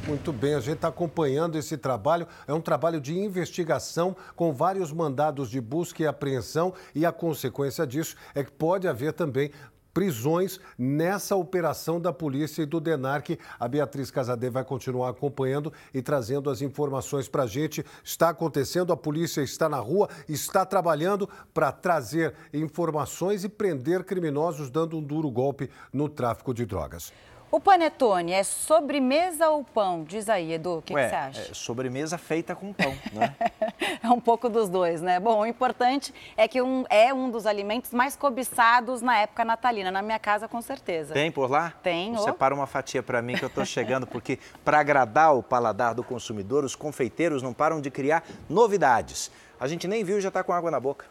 Muito 0.07 0.31
bem, 0.31 0.53
a 0.53 0.59
gente 0.59 0.75
está 0.75 0.89
acompanhando 0.89 1.57
esse 1.57 1.75
trabalho. 1.75 2.27
É 2.47 2.53
um 2.53 2.61
trabalho 2.61 3.01
de 3.01 3.17
investigação 3.17 4.15
com 4.35 4.53
vários 4.53 4.91
mandados 4.91 5.49
de 5.49 5.59
busca 5.59 6.03
e 6.03 6.05
apreensão, 6.05 6.75
e 6.93 7.03
a 7.07 7.11
consequência 7.11 7.87
disso 7.87 8.15
é 8.35 8.43
que 8.43 8.51
pode 8.51 8.87
haver 8.87 9.13
também 9.13 9.49
prisões 9.91 10.59
nessa 10.77 11.35
operação 11.35 11.99
da 11.99 12.13
polícia 12.13 12.61
e 12.61 12.67
do 12.67 12.79
DENARC. 12.79 13.39
A 13.59 13.67
Beatriz 13.67 14.11
Casadei 14.11 14.49
vai 14.49 14.63
continuar 14.63 15.09
acompanhando 15.09 15.73
e 15.91 16.03
trazendo 16.03 16.51
as 16.51 16.61
informações 16.61 17.27
para 17.27 17.43
a 17.43 17.47
gente. 17.47 17.83
Está 18.03 18.29
acontecendo, 18.29 18.93
a 18.93 18.97
polícia 18.97 19.41
está 19.41 19.67
na 19.67 19.79
rua, 19.79 20.07
está 20.29 20.63
trabalhando 20.65 21.27
para 21.51 21.71
trazer 21.71 22.35
informações 22.53 23.43
e 23.43 23.49
prender 23.49 24.03
criminosos, 24.03 24.69
dando 24.69 24.97
um 24.97 25.01
duro 25.01 25.31
golpe 25.31 25.67
no 25.91 26.07
tráfico 26.07 26.53
de 26.53 26.63
drogas. 26.63 27.11
O 27.55 27.59
panetone 27.61 28.33
é 28.33 28.43
sobremesa 28.43 29.47
ou 29.47 29.63
pão? 29.63 30.03
Diz 30.03 30.27
aí, 30.27 30.51
Edu, 30.51 30.79
o 30.79 30.81
que, 30.81 30.93
que, 30.93 30.99
você 30.99 31.15
acha? 31.15 31.51
É 31.51 31.53
sobremesa 31.53 32.17
feita 32.17 32.53
com 32.53 32.73
pão, 32.73 32.93
né? 33.13 33.33
é 34.03 34.09
um 34.09 34.19
pouco 34.19 34.49
dos 34.49 34.67
dois, 34.67 35.01
né? 35.01 35.21
Bom, 35.21 35.39
o 35.39 35.45
importante 35.45 36.13
é 36.35 36.49
que 36.49 36.61
um, 36.61 36.83
é 36.89 37.13
um 37.13 37.31
dos 37.31 37.45
alimentos 37.45 37.93
mais 37.93 38.13
cobiçados 38.13 39.01
na 39.01 39.19
época 39.19 39.45
natalina. 39.45 39.89
Na 39.89 40.01
minha 40.01 40.19
casa, 40.19 40.49
com 40.49 40.61
certeza. 40.61 41.13
Tem 41.13 41.31
por 41.31 41.49
lá? 41.49 41.73
Tem. 41.81 42.17
Separa 42.17 42.53
uma 42.53 42.67
fatia 42.67 43.01
para 43.01 43.21
mim 43.21 43.35
que 43.37 43.45
eu 43.45 43.47
estou 43.47 43.63
chegando, 43.63 44.05
porque 44.05 44.37
para 44.65 44.79
agradar 44.79 45.33
o 45.33 45.41
paladar 45.41 45.95
do 45.95 46.03
consumidor, 46.03 46.65
os 46.65 46.75
confeiteiros 46.75 47.41
não 47.41 47.53
param 47.53 47.79
de 47.79 47.89
criar 47.89 48.25
novidades. 48.49 49.31
A 49.57 49.65
gente 49.65 49.87
nem 49.87 50.03
viu 50.03 50.17
e 50.17 50.21
já 50.21 50.27
está 50.27 50.43
com 50.43 50.51
água 50.51 50.69
na 50.69 50.79
boca. 50.81 51.05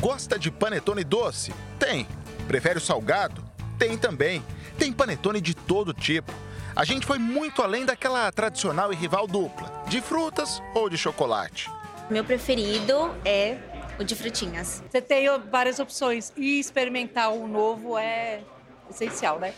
Gosta 0.00 0.36
de 0.36 0.50
panetone 0.50 1.04
doce? 1.04 1.54
Tem. 1.78 2.08
Prefere 2.48 2.78
o 2.78 2.80
salgado? 2.80 3.49
Tem 3.80 3.96
também. 3.96 4.44
Tem 4.78 4.92
panetone 4.92 5.40
de 5.40 5.54
todo 5.54 5.94
tipo. 5.94 6.30
A 6.76 6.84
gente 6.84 7.06
foi 7.06 7.18
muito 7.18 7.62
além 7.62 7.86
daquela 7.86 8.30
tradicional 8.30 8.92
e 8.92 8.96
rival 8.96 9.26
dupla, 9.26 9.72
de 9.88 10.02
frutas 10.02 10.62
ou 10.74 10.90
de 10.90 10.98
chocolate. 10.98 11.70
Meu 12.10 12.22
preferido 12.22 13.10
é 13.24 13.56
o 13.98 14.04
de 14.04 14.14
frutinhas. 14.14 14.84
Você 14.86 15.00
tem 15.00 15.26
várias 15.50 15.78
opções 15.78 16.30
e 16.36 16.60
experimentar 16.60 17.32
o 17.32 17.48
novo 17.48 17.96
é 17.96 18.42
essencial, 18.90 19.40
né? 19.40 19.54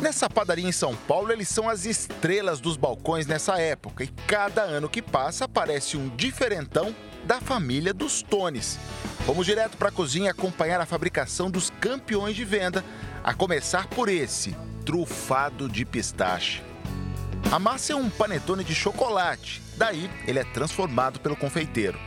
Nessa 0.00 0.30
padaria 0.30 0.66
em 0.66 0.72
São 0.72 0.96
Paulo, 0.96 1.30
eles 1.30 1.48
são 1.48 1.68
as 1.68 1.84
estrelas 1.84 2.60
dos 2.60 2.76
balcões 2.76 3.26
nessa 3.26 3.60
época. 3.60 4.02
E 4.02 4.08
cada 4.26 4.62
ano 4.62 4.88
que 4.88 5.02
passa 5.02 5.44
aparece 5.44 5.94
um 5.94 6.08
diferentão 6.16 6.94
da 7.24 7.38
família 7.38 7.92
dos 7.92 8.22
Tones. 8.22 8.78
Vamos 9.26 9.44
direto 9.44 9.76
para 9.76 9.90
a 9.90 9.92
cozinha 9.92 10.30
acompanhar 10.30 10.80
a 10.80 10.86
fabricação 10.86 11.50
dos 11.50 11.68
campeões 11.80 12.34
de 12.34 12.46
venda, 12.46 12.82
a 13.28 13.34
começar 13.34 13.86
por 13.88 14.08
esse, 14.08 14.56
trufado 14.86 15.68
de 15.68 15.84
pistache. 15.84 16.62
A 17.52 17.58
massa 17.58 17.92
é 17.92 17.94
um 17.94 18.08
panetone 18.08 18.64
de 18.64 18.74
chocolate, 18.74 19.60
daí 19.76 20.10
ele 20.26 20.38
é 20.38 20.44
transformado 20.44 21.20
pelo 21.20 21.36
confeiteiro. 21.36 21.98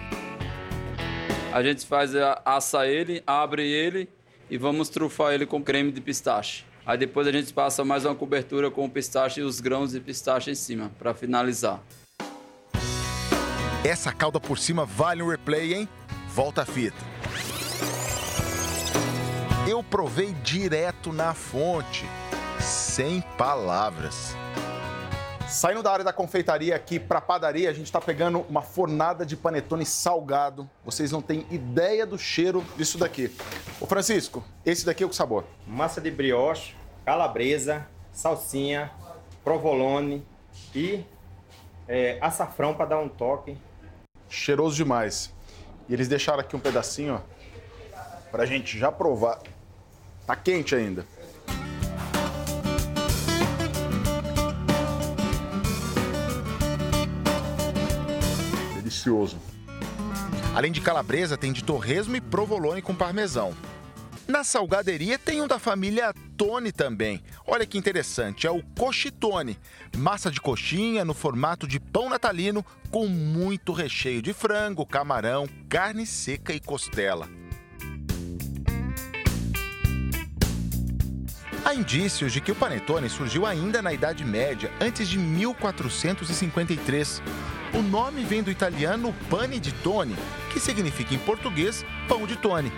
A 1.54 1.62
gente 1.62 1.86
faz 1.86 2.14
assa 2.44 2.88
ele, 2.88 3.22
abre 3.28 3.72
ele 3.72 4.10
e 4.50 4.58
vamos 4.58 4.90
trufar 4.90 5.32
ele 5.32 5.46
com 5.46 5.62
creme 5.62 5.92
de 5.92 6.02
pistache. 6.02 6.66
Aí 6.84 6.98
depois 6.98 7.28
a 7.28 7.32
gente 7.32 7.54
passa 7.54 7.86
mais 7.86 8.04
uma 8.04 8.16
cobertura 8.16 8.72
com 8.72 8.84
o 8.84 8.90
pistache 8.90 9.42
e 9.42 9.44
os 9.44 9.60
grãos 9.60 9.92
de 9.92 10.00
pistache 10.00 10.50
em 10.50 10.56
cima, 10.56 10.90
para 10.98 11.14
finalizar. 11.14 11.84
Essa 13.84 14.12
calda 14.12 14.40
por 14.40 14.58
cima 14.58 14.88
vale 14.88 15.22
um 15.22 15.30
replay, 15.30 15.76
hein? 15.76 15.90
Volta 16.34 16.64
a 16.64 16.66
fita. 16.66 17.11
Eu 19.72 19.82
provei 19.82 20.34
direto 20.44 21.14
na 21.14 21.34
fonte, 21.34 22.04
sem 22.60 23.22
palavras. 23.38 24.36
Saindo 25.48 25.82
da 25.82 25.94
área 25.94 26.04
da 26.04 26.12
confeitaria 26.12 26.76
aqui 26.76 27.00
para 27.00 27.20
a 27.20 27.22
padaria, 27.22 27.70
a 27.70 27.74
gente 27.74 27.86
está 27.86 28.02
pegando 28.02 28.42
uma 28.50 28.62
fornada 28.62 29.26
de 29.26 29.38
panetone 29.38 29.86
salgado. 29.86 30.70
Vocês 30.84 31.10
não 31.10 31.22
têm 31.22 31.48
ideia 31.50 32.06
do 32.06 32.18
cheiro 32.18 32.66
disso 32.76 32.98
daqui. 32.98 33.34
Ô 33.80 33.86
Francisco, 33.86 34.44
esse 34.66 34.86
daqui 34.86 35.06
é 35.06 35.08
o 35.08 35.14
sabor? 35.14 35.46
Massa 35.66 36.02
de 36.02 36.12
brioche, 36.12 36.76
calabresa, 37.06 37.88
salsinha, 38.12 38.92
provolone 39.42 40.28
e 40.76 41.02
é, 41.88 42.18
açafrão 42.20 42.74
para 42.74 42.88
dar 42.88 43.00
um 43.00 43.08
toque. 43.08 43.58
Cheiroso 44.28 44.76
demais. 44.76 45.34
E 45.88 45.94
eles 45.94 46.10
deixaram 46.10 46.42
aqui 46.42 46.58
um 46.58 46.60
pedacinho, 46.60 47.24
para 48.30 48.44
a 48.44 48.46
gente 48.46 48.78
já 48.78 48.92
provar. 48.92 49.40
Tá 50.32 50.36
quente 50.38 50.74
ainda. 50.74 51.06
Delicioso. 58.76 59.38
Além 60.56 60.72
de 60.72 60.80
calabresa, 60.80 61.36
tem 61.36 61.52
de 61.52 61.62
torresmo 61.62 62.16
e 62.16 62.22
provolone 62.22 62.82
com 62.82 62.96
parmesão. 62.96 63.54
Na 64.26 64.46
salgaderia 64.46 65.20
tem 65.20 65.42
um 65.42 65.48
da 65.50 65.60
família 65.60 66.14
Tone 66.38 66.72
também. 66.72 67.22
Olha 67.46 67.66
que 67.66 67.78
interessante, 67.78 68.48
é 68.48 68.52
o 68.52 68.64
cochitone. 68.80 69.60
Massa 69.98 70.32
de 70.32 70.40
coxinha 70.40 71.04
no 71.04 71.14
formato 71.14 71.68
de 71.68 71.78
pão 71.78 72.08
natalino 72.08 72.66
com 72.90 73.06
muito 73.06 73.74
recheio 73.74 74.22
de 74.22 74.32
frango, 74.32 74.86
camarão, 74.86 75.46
carne 75.68 76.06
seca 76.06 76.54
e 76.54 76.60
costela. 76.62 77.28
Há 81.64 81.76
indícios 81.76 82.34
de 82.34 82.42
que 82.42 82.52
o 82.52 82.56
panetone 82.56 83.08
surgiu 83.08 83.46
ainda 83.46 83.84
na 83.84 83.94
Idade 83.94 84.26
Média, 84.26 84.72
antes 84.82 85.08
de 85.08 85.20
1453. 85.20 87.22
O 87.74 87.84
nome 87.84 88.24
vem 88.24 88.42
do 88.42 88.50
italiano 88.50 89.14
pane 89.30 89.60
di 89.60 89.72
tone, 89.72 90.16
que 90.52 90.60
significa 90.60 91.14
em 91.14 91.20
português 91.20 91.86
pão 92.08 92.26
de 92.26 92.36
tone. 92.36 92.72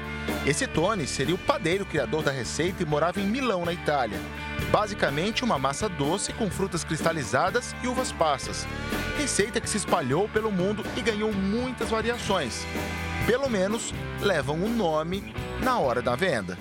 Esse 0.45 0.67
Tone 0.67 1.07
seria 1.07 1.35
o 1.35 1.37
padeiro 1.37 1.85
criador 1.85 2.23
da 2.23 2.31
receita 2.31 2.83
e 2.83 2.85
morava 2.85 3.19
em 3.19 3.25
Milão, 3.25 3.65
na 3.65 3.73
Itália. 3.73 4.19
Basicamente, 4.71 5.43
uma 5.43 5.57
massa 5.57 5.87
doce 5.87 6.33
com 6.33 6.49
frutas 6.49 6.83
cristalizadas 6.83 7.75
e 7.81 7.87
uvas 7.87 8.11
passas. 8.11 8.67
Receita 9.17 9.61
que 9.61 9.69
se 9.69 9.77
espalhou 9.77 10.27
pelo 10.29 10.51
mundo 10.51 10.83
e 10.97 11.01
ganhou 11.01 11.31
muitas 11.33 11.89
variações. 11.89 12.65
Pelo 13.25 13.49
menos 13.49 13.93
levam 14.21 14.59
o 14.59 14.65
um 14.65 14.75
nome 14.75 15.33
na 15.61 15.79
hora 15.79 16.01
da 16.01 16.15
venda. 16.15 16.57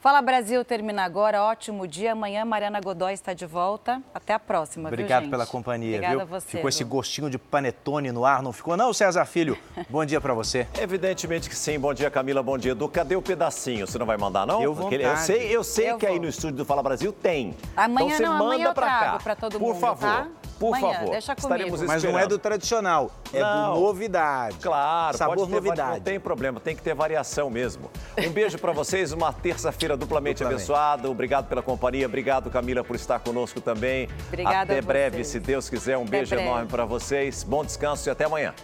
Fala 0.00 0.22
Brasil 0.22 0.64
termina 0.64 1.04
agora. 1.04 1.42
Ótimo 1.42 1.86
dia. 1.86 2.12
Amanhã 2.12 2.42
Mariana 2.42 2.80
Godoy 2.80 3.12
está 3.12 3.34
de 3.34 3.44
volta. 3.44 4.00
Até 4.14 4.32
a 4.32 4.38
próxima. 4.38 4.88
Obrigado 4.88 5.22
viu, 5.22 5.30
pela 5.30 5.46
companhia. 5.46 5.96
Obrigada 5.96 6.14
viu? 6.14 6.22
a 6.22 6.40
você. 6.40 6.48
Ficou 6.56 6.70
esse 6.70 6.82
gostinho 6.84 7.28
de 7.28 7.36
panetone 7.36 8.10
no 8.10 8.24
ar, 8.24 8.42
não 8.42 8.50
ficou? 8.50 8.78
Não, 8.78 8.94
César 8.94 9.26
Filho. 9.26 9.58
Bom 9.90 10.02
dia 10.06 10.18
para 10.18 10.32
você. 10.32 10.66
Evidentemente 10.80 11.50
que 11.50 11.54
sim. 11.54 11.78
Bom 11.78 11.92
dia, 11.92 12.10
Camila. 12.10 12.42
Bom 12.42 12.56
dia, 12.56 12.72
Edu. 12.72 12.88
Cadê 12.88 13.14
o 13.14 13.20
pedacinho? 13.20 13.86
Você 13.86 13.98
não 13.98 14.06
vai 14.06 14.16
mandar, 14.16 14.46
não? 14.46 14.62
Eu 14.62 14.72
vou. 14.72 14.90
Eu 14.90 15.16
sei, 15.18 15.54
eu 15.54 15.62
sei 15.62 15.90
Eu 15.90 15.98
que 15.98 16.06
vou. 16.06 16.14
aí 16.14 16.18
no 16.18 16.28
estúdio 16.28 16.56
do 16.56 16.64
Fala 16.64 16.82
Brasil 16.82 17.12
tem. 17.12 17.54
Amanhã 17.76 18.06
então 18.06 18.16
você 18.16 18.22
não, 18.22 18.32
manda 18.32 18.44
amanhã 18.44 18.68
eu 18.68 18.74
pra 18.74 18.86
trago 18.86 19.18
cá. 19.18 19.22
para 19.22 19.36
todo 19.36 19.58
Por 19.58 19.74
mundo, 19.74 19.80
favor. 19.80 20.08
tá? 20.08 20.28
Por 20.60 20.76
Amanhã, 20.76 20.92
favor. 20.98 21.10
deixa 21.12 21.34
comigo. 21.34 21.54
Estaremos 21.54 21.82
Mas 21.82 22.04
não 22.04 22.18
é 22.18 22.26
do 22.26 22.38
tradicional, 22.38 23.10
é 23.32 23.40
Não. 23.40 23.74
do 23.74 23.80
novidade. 23.80 24.58
Claro, 24.60 25.16
Sabor 25.16 25.36
pode 25.36 25.48
ter, 25.48 25.54
vari- 25.54 25.64
novidade. 25.68 25.96
Não 25.96 26.00
tem 26.04 26.20
problema, 26.20 26.60
tem 26.60 26.76
que 26.76 26.82
ter 26.82 26.94
variação 26.94 27.48
mesmo. 27.48 27.90
Um 28.18 28.30
beijo 28.30 28.58
para 28.58 28.70
vocês, 28.70 29.10
uma 29.10 29.32
terça-feira 29.32 29.96
duplamente, 29.96 30.40
Duplamente. 30.42 30.62
abençoada. 30.62 31.10
Obrigado 31.10 31.48
pela 31.48 31.62
companhia, 31.62 32.04
obrigado 32.06 32.50
Camila 32.50 32.84
por 32.84 32.94
estar 32.94 33.18
conosco 33.20 33.58
também. 33.60 34.06
Obrigada 34.28 34.72
Até 34.74 34.78
a 34.78 34.82
breve, 34.82 35.16
vocês. 35.16 35.28
se 35.28 35.40
Deus 35.40 35.70
quiser. 35.70 35.96
Um 35.96 36.02
Até 36.02 36.10
beijo 36.10 36.34
breve. 36.34 36.46
enorme 36.46 36.68
para 36.68 36.84
vocês. 36.84 37.42
Bom 37.42 37.64
descanso 37.64 38.06
e 38.06 38.10
até 38.10 38.26
amanhã. 38.26 38.52